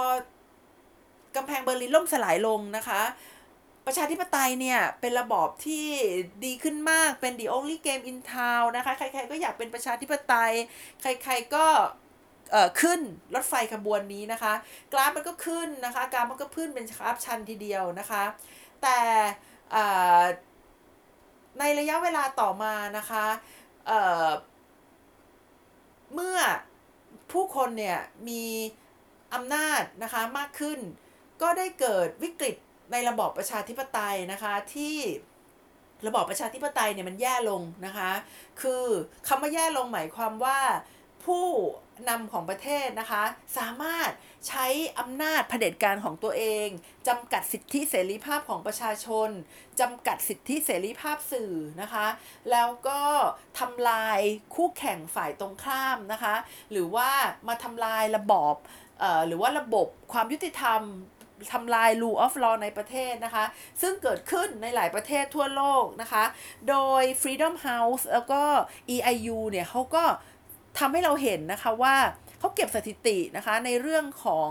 [1.37, 3.03] กำแพงเบอร์ลินล่มสลายลงนะคะ
[3.87, 5.87] ประชาธิปไตยเนี่ยเป็นระบอบที่
[6.45, 10.53] ดีขึ้นมากเป็น the only game in town นะคะ ใครๆก็อยากเป็นประชาธิปไตย
[11.03, 11.67] ใครๆก็
[12.81, 13.01] ขึ้น
[13.35, 14.55] รถไฟขบวนนี้นะคะ
[14.93, 18.25] กราฟมันก็ขึ้นนะคะ กราฟมันก็ขึ้นเป็นกราฟชันทีเดียวนะคะ
[18.83, 18.99] แต่
[21.59, 23.27] ในระยะเวลาต่อมานะคะ
[23.87, 26.39] เเมื่อ
[27.33, 28.45] ผู้คนเนี่ยมี
[29.35, 30.79] อำนาจนะคะมากขึ้น
[31.43, 32.57] ก็ได้เกิดวิกฤต
[32.93, 34.97] ในระบอบประชาธิปไตยนะคะที่
[36.07, 38.11] ระบอบประชาธิปไตยเนี่ยมันแย่ลงนะคะ
[38.61, 38.85] คือ
[39.29, 40.61] คำว่าแย่ลงหมายความว่า
[41.25, 41.47] ผู้
[42.09, 43.23] นำของประเทศนะคะ
[43.59, 44.11] สามารถ
[44.49, 44.67] ใช้
[44.99, 46.69] อำนาจเผด็จการของตัวเอง
[47.09, 49.29] จำกัดสิทธิเสรีภาพของประชาชน
[49.81, 52.07] จำกัดสิทธิเสรีภาพสื่อนะคะ
[52.51, 53.03] แล้วก็
[53.59, 54.21] ทำลาย
[54.55, 56.35] คู่แข่งฝ่ายตรงข้ามนะคะ
[56.73, 57.11] หรือว่า
[57.49, 58.55] มาทำลายระบอบ
[59.03, 60.83] ออหรือว่าระบบความยุติธรรม
[61.53, 63.45] ทำลาย rule of law ในประเทศนะคะ
[63.83, 66.25] ซึ่งเกิดขึ้นในหลายประเทศทั่วโลกนะคะ
[66.69, 68.43] โดย Freedom House แล้วก็
[68.95, 70.05] EIU เนี่ยเขาก็
[70.79, 71.97] ทำให้เราเห็นนะคะว่า
[72.41, 74.51] เขาเก็บสถิตินะคะในเรื่องของ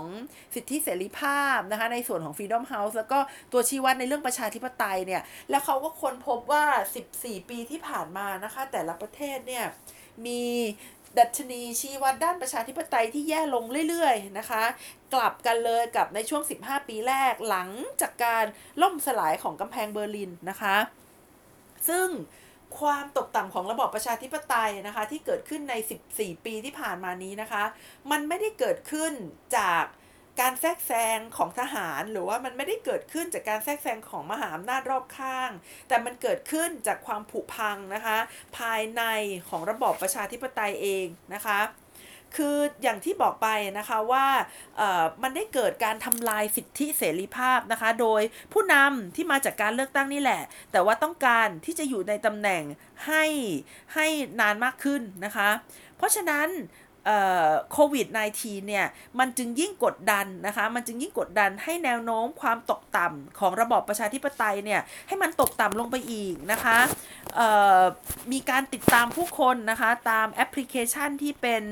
[0.54, 3.18] สิทธิเสรีภาพนะคะในส่วนของ Freedom House แล้วก็
[3.52, 6.64] ตัวชี้วัดในเรื่องประชาธิปไตยเนี่ย แล้วเขาก็ค้นพบว่า
[7.08, 9.64] 14 ปีที่ผ่านมานะคะ แต่ละประเทศเนี่ย
[10.26, 10.42] มี
[11.18, 14.62] ดัชนีชี้วัดด้านประชาธิปไตยที่แย่ลงเรื่อยๆนะคะ
[15.14, 17.68] กลับกันเลยกับในช่วง 15 ปีแรกหลัง
[18.00, 18.44] จากการ
[18.82, 20.76] ล่มสลายของกำแพงเบอร์ลินนะคะ
[21.88, 22.08] ซึ่ง
[22.78, 25.74] ความตกต่ำของระบอบประชาธิปไตยนะคะ ที่เกิดขึ้นใน
[26.10, 27.64] 14 ปีที่ผ่านมานี้นะคะ
[28.10, 29.12] มันไม่ได้เกิดขึ้น
[29.56, 29.84] จาก
[30.40, 35.50] การแทรกแซงของทหาร หรือว่ามันไม่ได้เกิดขึ้นจากการแทรกแซงของมหาอำนาจรอบข้าง
[35.88, 38.18] แต่มันเกิดขึ้นจากความผุพังนะคะ
[38.58, 39.02] ภายใน
[39.48, 41.58] ของระบอบประชาธิปไตยเองนะคะ
[42.36, 44.26] คืออย่างที่บอกไปนะคะว่า
[45.22, 52.62] มันได้เกิดการทำลายสิทธิเสรีภาพนะคะ โดยผู้นำที่มาจากการเลือกตั้งนี่แหละ แต่ว่าต้องการที่จะอยู่ในตำแหน่ง
[53.06, 53.24] ให้
[53.94, 54.06] ให้
[54.40, 55.50] นานมากขึ้นนะคะ
[55.96, 56.48] เพราะฉะนั้น
[57.72, 58.06] โควิด
[58.38, 58.86] -19 เนี่ย
[59.18, 66.78] มันจึงยิ่งกดดันนะคะ มันจึงยิ่งกดดันให้แนวโน้มความตกต่ำของระบอบประชาธิปไตยเนี่ย ให้มันตกต่ำลงไปอีกนะคะ
[68.32, 71.62] มีการติดตามผู้คนนะคะ ตามแอปพลิเคชันที่เป็น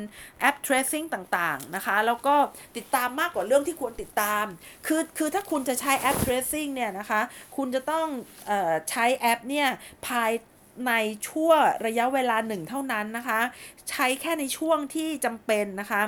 [0.40, 2.34] แอป tracing ต่างๆนะคะ แล้วก็
[2.76, 4.44] ติดตามมากกว่าเรื่องที่ควรติดตาม
[4.86, 7.20] คือ คือถ้าคุณจะใช้แอป tracing เนี่ยนะคะ
[7.56, 8.06] คุณจะต้อง
[8.50, 9.68] ออใช้แอปเนี่ย
[10.06, 10.32] ภาย
[10.88, 10.92] ใน
[11.28, 13.40] ช่วงระยะเวลาหนึ่งเท่านั้นนะคะ
[13.90, 16.02] ใช้แค่ในช่วงที่จำเป็นนะคะ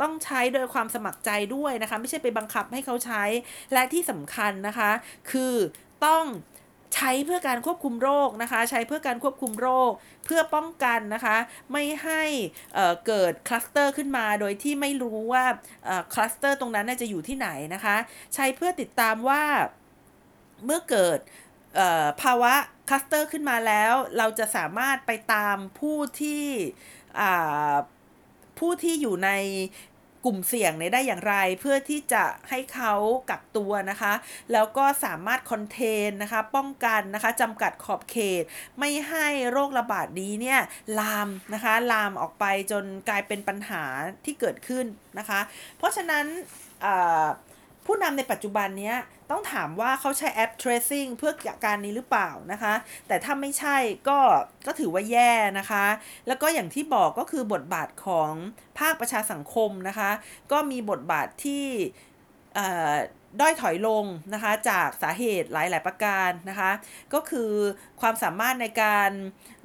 [0.00, 3.24] ต้องใช้โดยความสมัครใจด้วยนะคะ ไม่ใช่ไปบังคับให้เขาใช้
[3.72, 4.90] และที่สำคัญนะคะ
[5.30, 5.54] คือ
[6.06, 6.24] ต้อง
[6.94, 9.92] ใช้เพื่อการควบคุมโรคนะคะ ใช้เพื่อการควบคุมโรค
[10.24, 11.36] เพื่อป้องกันนะคะ
[11.72, 12.22] ไม่ให้
[12.74, 15.44] เเกิดคลัสเตอร์ขึ้นมาโดยที่ไม่รู้ว่า
[16.12, 17.96] คลัสเตอร์ตรงนั้นจะอยู่ที่ไหนนะคะ
[18.34, 19.42] ใช้เพื่อติดตามว่า
[20.64, 21.18] เมื่อเกิด
[22.22, 22.54] ภาวะ
[22.88, 26.44] คลัสเตอร์ขึ้นมาแล้ว เราจะสามารถไปตามผู้ที่
[28.58, 29.30] ผู้ที่อยู่ใน
[30.24, 32.94] กลุ่มเสี่ยงในได้อย่างไรเพื่อที่จะให้เขา
[33.30, 34.12] กักตัวนะคะ
[34.52, 38.42] แล้วก็สามารถ contain นะคะ ป้องกันนะคะจำกัดขอบเขต
[38.78, 40.60] ไม่ให้โรคระบาดนี้เนี่ย
[40.98, 43.82] ลามนะคะ ลามออกไปจนกลายเป็นปัญหา
[44.24, 44.86] ที่เกิดขึ้น
[45.18, 45.40] นะคะ
[45.78, 46.24] เพราะฉะนั้น
[47.86, 48.96] ผู้นำในปัจจุบันเนี้ย
[49.30, 51.32] ต้องถามว่าเขาใช้แอป tracing เพื่อ
[51.64, 52.74] การนี้หรือเปล่านะคะ
[53.08, 53.76] แต่ถ้าไม่ใช่
[54.08, 54.18] ก็
[54.66, 55.86] ก็ถือว่าแย่นะคะ
[56.26, 58.32] แล้วก็อย่างที่บอกก็คือบทบาทของ
[58.78, 60.10] ภาคประชาสังคมนะคะ
[60.52, 61.64] ก็มีบทบาทที่
[63.40, 64.04] ด้อยถอยลง
[64.34, 66.70] นะคะจากสาเหตุหลาย ๆ ประการนะคะ
[67.14, 67.50] ก็คือ
[68.00, 69.10] ความสามารถในการ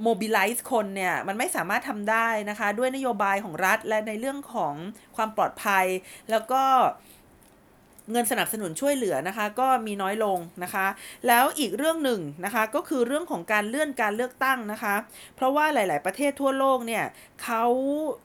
[0.07, 4.75] mobilize คนเนี่ย มันไม่สามารถทำได้นะคะ ด้วยนโยบายของรัฐและในเรื่องของ
[5.15, 5.85] ความปลอดภัย
[6.31, 6.63] แล้วก็
[8.11, 10.87] เงินสนับสนุนช่วยเหลือนะคะ ก็มีน้อยลงนะคะ
[11.27, 14.95] แล้วอีกเรื่องหนึ่งนะคะก็คือเรื่องของการเลื่อนการเลือกตั้งนะคะ
[15.35, 17.03] เพราะว่าหลาย ๆ ประเทศทั่วโลกเนี่ย
[17.43, 17.63] เขา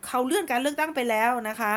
[0.07, 1.73] เขาเลื่อนการเลือกตั้งไปแล้วนะคะ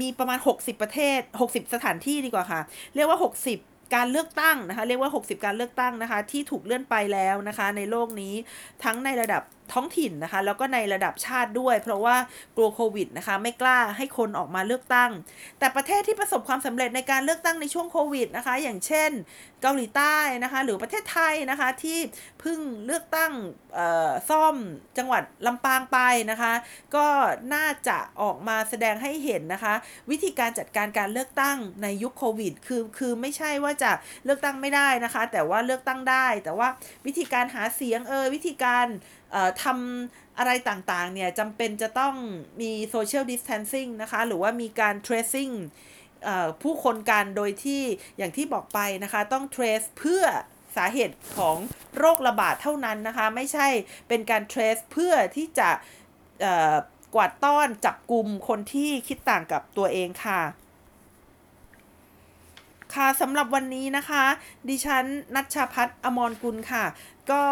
[0.00, 1.20] มีประมาณ 60 ประเทศ
[1.50, 2.60] 60 สถานที่ดีกว่าค่ะ
[2.94, 3.18] เรียกว่า
[3.56, 8.34] 60การเลือกตั้งนะคะเรียกว่า 60 การเลือกตั้งนะคะที่ถูกเลื่อนไปแล้วนะคะในโลกนี้
[8.84, 9.42] ทั้งในระดับ
[9.72, 12.16] ท้องถิ่นนะคะ แล้วก็ในระดับชาติด้วย เพราะว่า
[12.56, 15.10] กลัวโควิดนะคะ ไม่กล้าให้คนออกมาเลือกตั้ง
[15.58, 19.10] แต่ประเทศที่ประสบความสำเร็จในการเลือกตั้งในช่วงโควิดนะคะ อย่างเช่น
[19.62, 21.98] เกาหลีใต้นะคะ หรือประเทศไทยนะคะที่
[22.40, 23.32] เพิ่งเลือกตั้ง
[24.30, 24.56] ซ่อม
[24.98, 25.98] จังหวัดลำปางไป
[26.30, 26.52] นะคะ
[26.96, 27.06] ก็
[27.54, 29.74] น่าจะออกมาแสดงให้เห็นนะคะ
[30.10, 33.90] วิธีการจัดการการเลือกตั้งในยุคโควิดคือคือไม่ใช่ว่าจะ
[34.24, 36.68] เลือกตั้งไม่ได้นะคะ แต่ว่าเลือกตั้งได้ แต่ว่า
[37.06, 38.86] วิธีการหาเสียงเออวิธีการ
[39.62, 42.14] ทำอะไรต่างๆเนี่ยจำเป็นจะต้อง
[42.60, 45.54] มี social distancing นะคะหรือว่ามีการ tracing
[46.62, 47.82] ผู้คนกันโดยที่
[48.18, 50.24] อย่างที่บอกไปนะคะต้อง trace เพื่อ
[50.76, 51.56] สาเหตุของ
[51.98, 53.68] โรคระบาดเท่านั้นนะคะไม่ใช่
[54.08, 55.70] เป็นการ trace เพื่อที่จะ
[57.14, 60.40] กวาดต้อนจับกลุ่มคนที่คิดต่างกับตัวเองค่ะ
[62.94, 64.24] ค่ะสำหรับวันนี้นะคะ
[64.68, 65.04] ดิฉัน
[65.34, 66.84] นัชชาพัฒอมรกุลค่ะ
[67.32, 67.44] ก็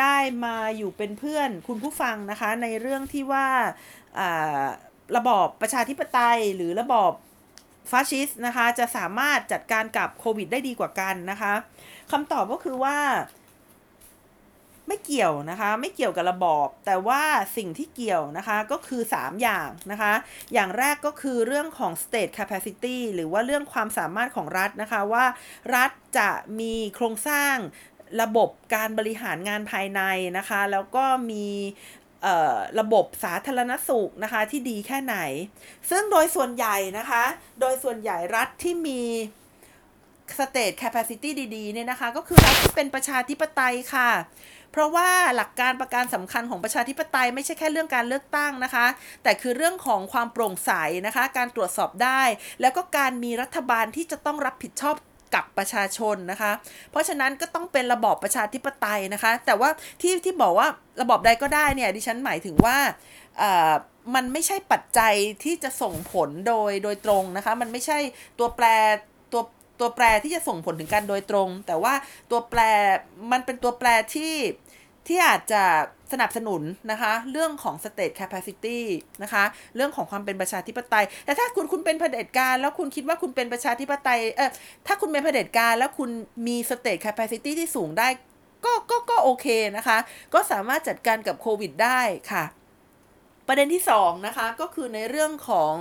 [0.00, 3.46] ได้มาอยู่เป็นเพื่อนคุณผู้ฟังนะคะ ในเรื่องที่ว่า
[5.16, 7.12] ระบอบประชาธิปไตยหรือระบอบ
[7.90, 11.52] ฟาสชิสนะคะ จะสามารถจัดการกับโควิดได้ดีกว่ากันนะคะ
[12.10, 12.98] คำตอบก็คือว่า
[14.88, 17.22] ไม่เกี่ยวนะคะ ไม่เกี่ยวกับระบอบ แต่ว่า
[17.56, 20.12] สิ่งที่เกี่ยวนะคะก็คือ 3 อย่างนะคะ
[20.52, 25.24] อย่างแรกก็คือเรื่องของ state capacity หรือว่าเรื่องความสามารถของรัฐนะคะว่า
[25.74, 27.56] รัฐจะมีโครงสร้าง
[28.22, 30.00] ระบบการบริหารงานภายใน
[30.38, 31.46] นะคะ แล้วก็มี
[32.80, 35.16] ระบบสาธารณสุขนะคะที่ดีแค่ไหน
[35.90, 37.24] ซึ่งโดยส่วนใหญ่นะคะ
[37.60, 39.02] โดยส่วนใหญ่รัฐที่มี
[40.38, 44.10] state capacity ดีๆเนี่ยนะคะ ก็คือรัฐที่เป็นประชาธิปไตยค่ะ
[44.72, 48.86] เพราะว่าหลักการประการสำคัญของประชาธิปไตยไม่ใช่แค่เรื่องการเลือกตั้งนะคะ
[49.22, 50.72] แต่คือเรื่องของความโปร่งใส
[51.06, 52.22] นะคะ การตรวจสอบได้
[52.60, 54.96] แล้วก็การมีรัฐบาลที่จะต้องรับผิดชอบ
[55.34, 56.52] กับประชาชนนะคะ
[56.90, 59.70] เพราะฉะนั้นก็ต้องเป็นระบอบประชาธิปไตยนะคะ แต่ว่า
[60.00, 60.68] ที่ที่บอกว่า
[61.00, 62.76] ระบอบใดก็ได้เนี่ยดิฉันหมายถึงว่า
[64.14, 65.14] มันไม่ใช่ปัจจัย
[65.44, 67.98] ที่จะส่งผลโดยโดยตรงนะคะ มันไม่ใช่
[68.38, 68.66] ตัวแปร
[69.32, 69.42] ตัว
[69.80, 71.94] ตัวแปรที่จะส่งผลถึงการโดยตรง แต่ว่า
[72.30, 72.60] ตัวแปร
[73.32, 74.34] มันเป็นตัวแปรที่
[75.06, 75.64] ที่อาจจะ
[76.12, 78.78] สนับสนุนนะคะ เรื่องของ state capacity
[79.22, 79.44] นะคะ
[79.76, 84.50] เรื่องของความเป็นประชาธิปไตย แต่ถ้าคุณคุณเป็นเผด็จการ แล้วคุณคิดว่าคุณเป็นประชาธิปไตย เออ
[84.86, 86.10] ถ้าคุณเป็นเผด็จการ แล้วคุณ
[86.46, 88.08] มี state capacity ที่สูงได้
[88.64, 89.46] ก็ก็ก็โอเค
[89.76, 89.98] นะคะ
[90.34, 92.00] ก็สามารถจัดการกับโควิดได้
[92.32, 92.44] ค่ะ
[93.48, 95.74] ประเด็นที่2นะคะ ก็คือในเรื่องของ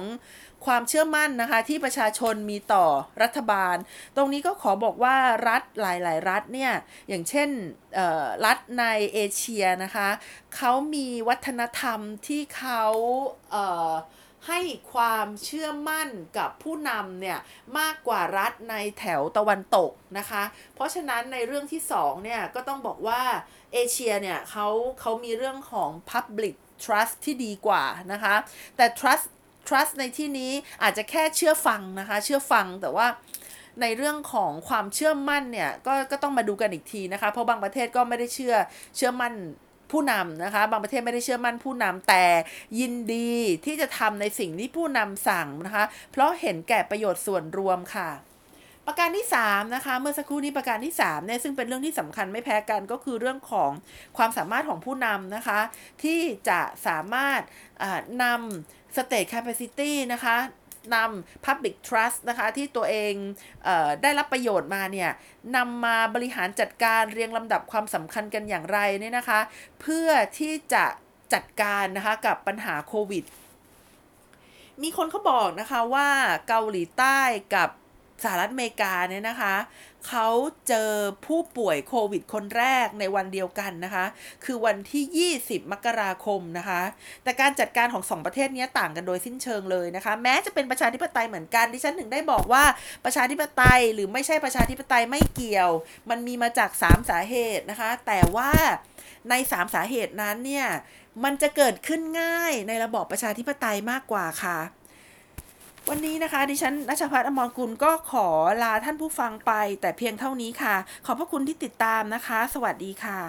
[0.65, 2.85] ความเชื่อมั่นนะคะที่ประชาชนมีต่อ
[3.21, 3.75] รัฐบาล
[4.15, 5.15] ตรงนี้ก็ขอบอกว่า
[5.49, 6.73] รัฐหลาย ๆ รัฐเนี่ย
[7.07, 7.49] อย่างเช่น
[8.45, 10.09] รัฐในเอเชียนะคะ
[10.55, 12.83] เขามีวัฒนธรรมที่เขา
[14.47, 14.61] ให้
[14.93, 17.39] ความเชื่อมั่นกับผู้นำเนี่ย
[17.79, 20.43] มากกว่ารัฐในแถวตะวันตกนะคะ
[20.75, 23.21] เพราะฉะนั้นในเรื่องที่2เนี่ยก็ต้องบอกว่า
[23.73, 24.67] เอเชียเนี่ยเขา
[24.99, 28.35] เขามีเรื่องของ Public Trust ที่ดีกว่านะคะ
[28.77, 29.27] แต่ trust
[29.69, 30.51] trust ในที่นี้
[30.83, 33.07] อาจจะแค่เชื่อฟังนะคะ เชื่อฟังแต่ว่า
[33.81, 38.55] ในเรื่องของความเชื่อมั่นเนี่ยก็ก็ต้องมาดูกันอีกทีนะคะ เพราะบางประเทศก็ไม่ได้เชื่อ
[38.95, 39.33] เชื่อมั่น
[39.91, 42.25] ผู้นำนะคะ บางประเทศไม่ได้เชื่อมั่นผู้นำแต่
[42.79, 43.31] ยินดี
[43.65, 48.09] ที่จะทำในสิ่งที่ผู้นำสั่งนะคะ เพราะเห็นแก่ประโยชน์ส่วนรวมค่ะ
[48.87, 53.71] ประการที่3นะคะเมื่อสักครู่นี้ประการที่3เนี่ยซึ่งเป็นเรื่องที่สำคัญไม่แพ้กันก็คือเรื่องของ
[54.17, 55.59] ความสามารถของผู้นำนะคะ
[56.03, 57.41] ที่จะสามารถ
[57.83, 60.37] อ่านำ state capacity นะคะ
[60.95, 63.13] นำ public trust นะคะที่ตัวเอง
[63.63, 65.11] เออได้รับประโยชน์มาเนี่ย
[65.55, 69.39] นำมาบริหารจัดการเรียงลำดับความสำคัญกันอย่างไรเนี่ยนะคะ
[69.81, 70.85] เพื่อที่จะ
[71.33, 73.23] จัดการนะคะกับปัญหาโควิด
[74.81, 76.09] มีคนเขาบอกนะคะว่า
[76.47, 77.19] เกาหลีใต้
[77.55, 77.69] กับ
[78.23, 79.55] สหรัฐอเมริกาเนี่ยนะคะ
[80.07, 80.29] เขา
[80.67, 80.91] เจอ
[81.25, 84.05] ผู้ป่วยโควิดคนแรกในวันเดียวกันนะคะ
[84.45, 86.81] คือวันที่ 20 มกราคมนะคะ
[87.23, 92.63] แต่การจัดการของสองประเทศนี้ต่างกันโดยสิ้นเชิงเลยนะคะ แม้จะเป็นประชาธิปไตยเหมือนกัน ดิฉันถึงได้บอกว่า
[93.05, 95.71] ประชาธิปไตยหรือไม่ใช่ประชาธิปไตยไม่เกี่ยว
[96.09, 98.51] มันมีมาจาก 3 สาเหตุนะคะ แต่ว่า
[99.29, 100.67] ใน 3 สาเหตุนั้นเนี่ย
[101.23, 104.59] มันจะเกิดขึ้นง่ายในระบอบประชาธิปไตยมากกว่าค่ะ
[105.89, 108.27] วันนี้นะคะ ดิฉันนัชพัฒนอมรกุลก็ขอ
[108.63, 110.75] ลาท่านผู้ฟังไป แต่เพียงเท่านี้ค่ะ
[111.05, 113.19] ขอบพระคุณที่ติดตามนะคะ สวัสดีค่ะ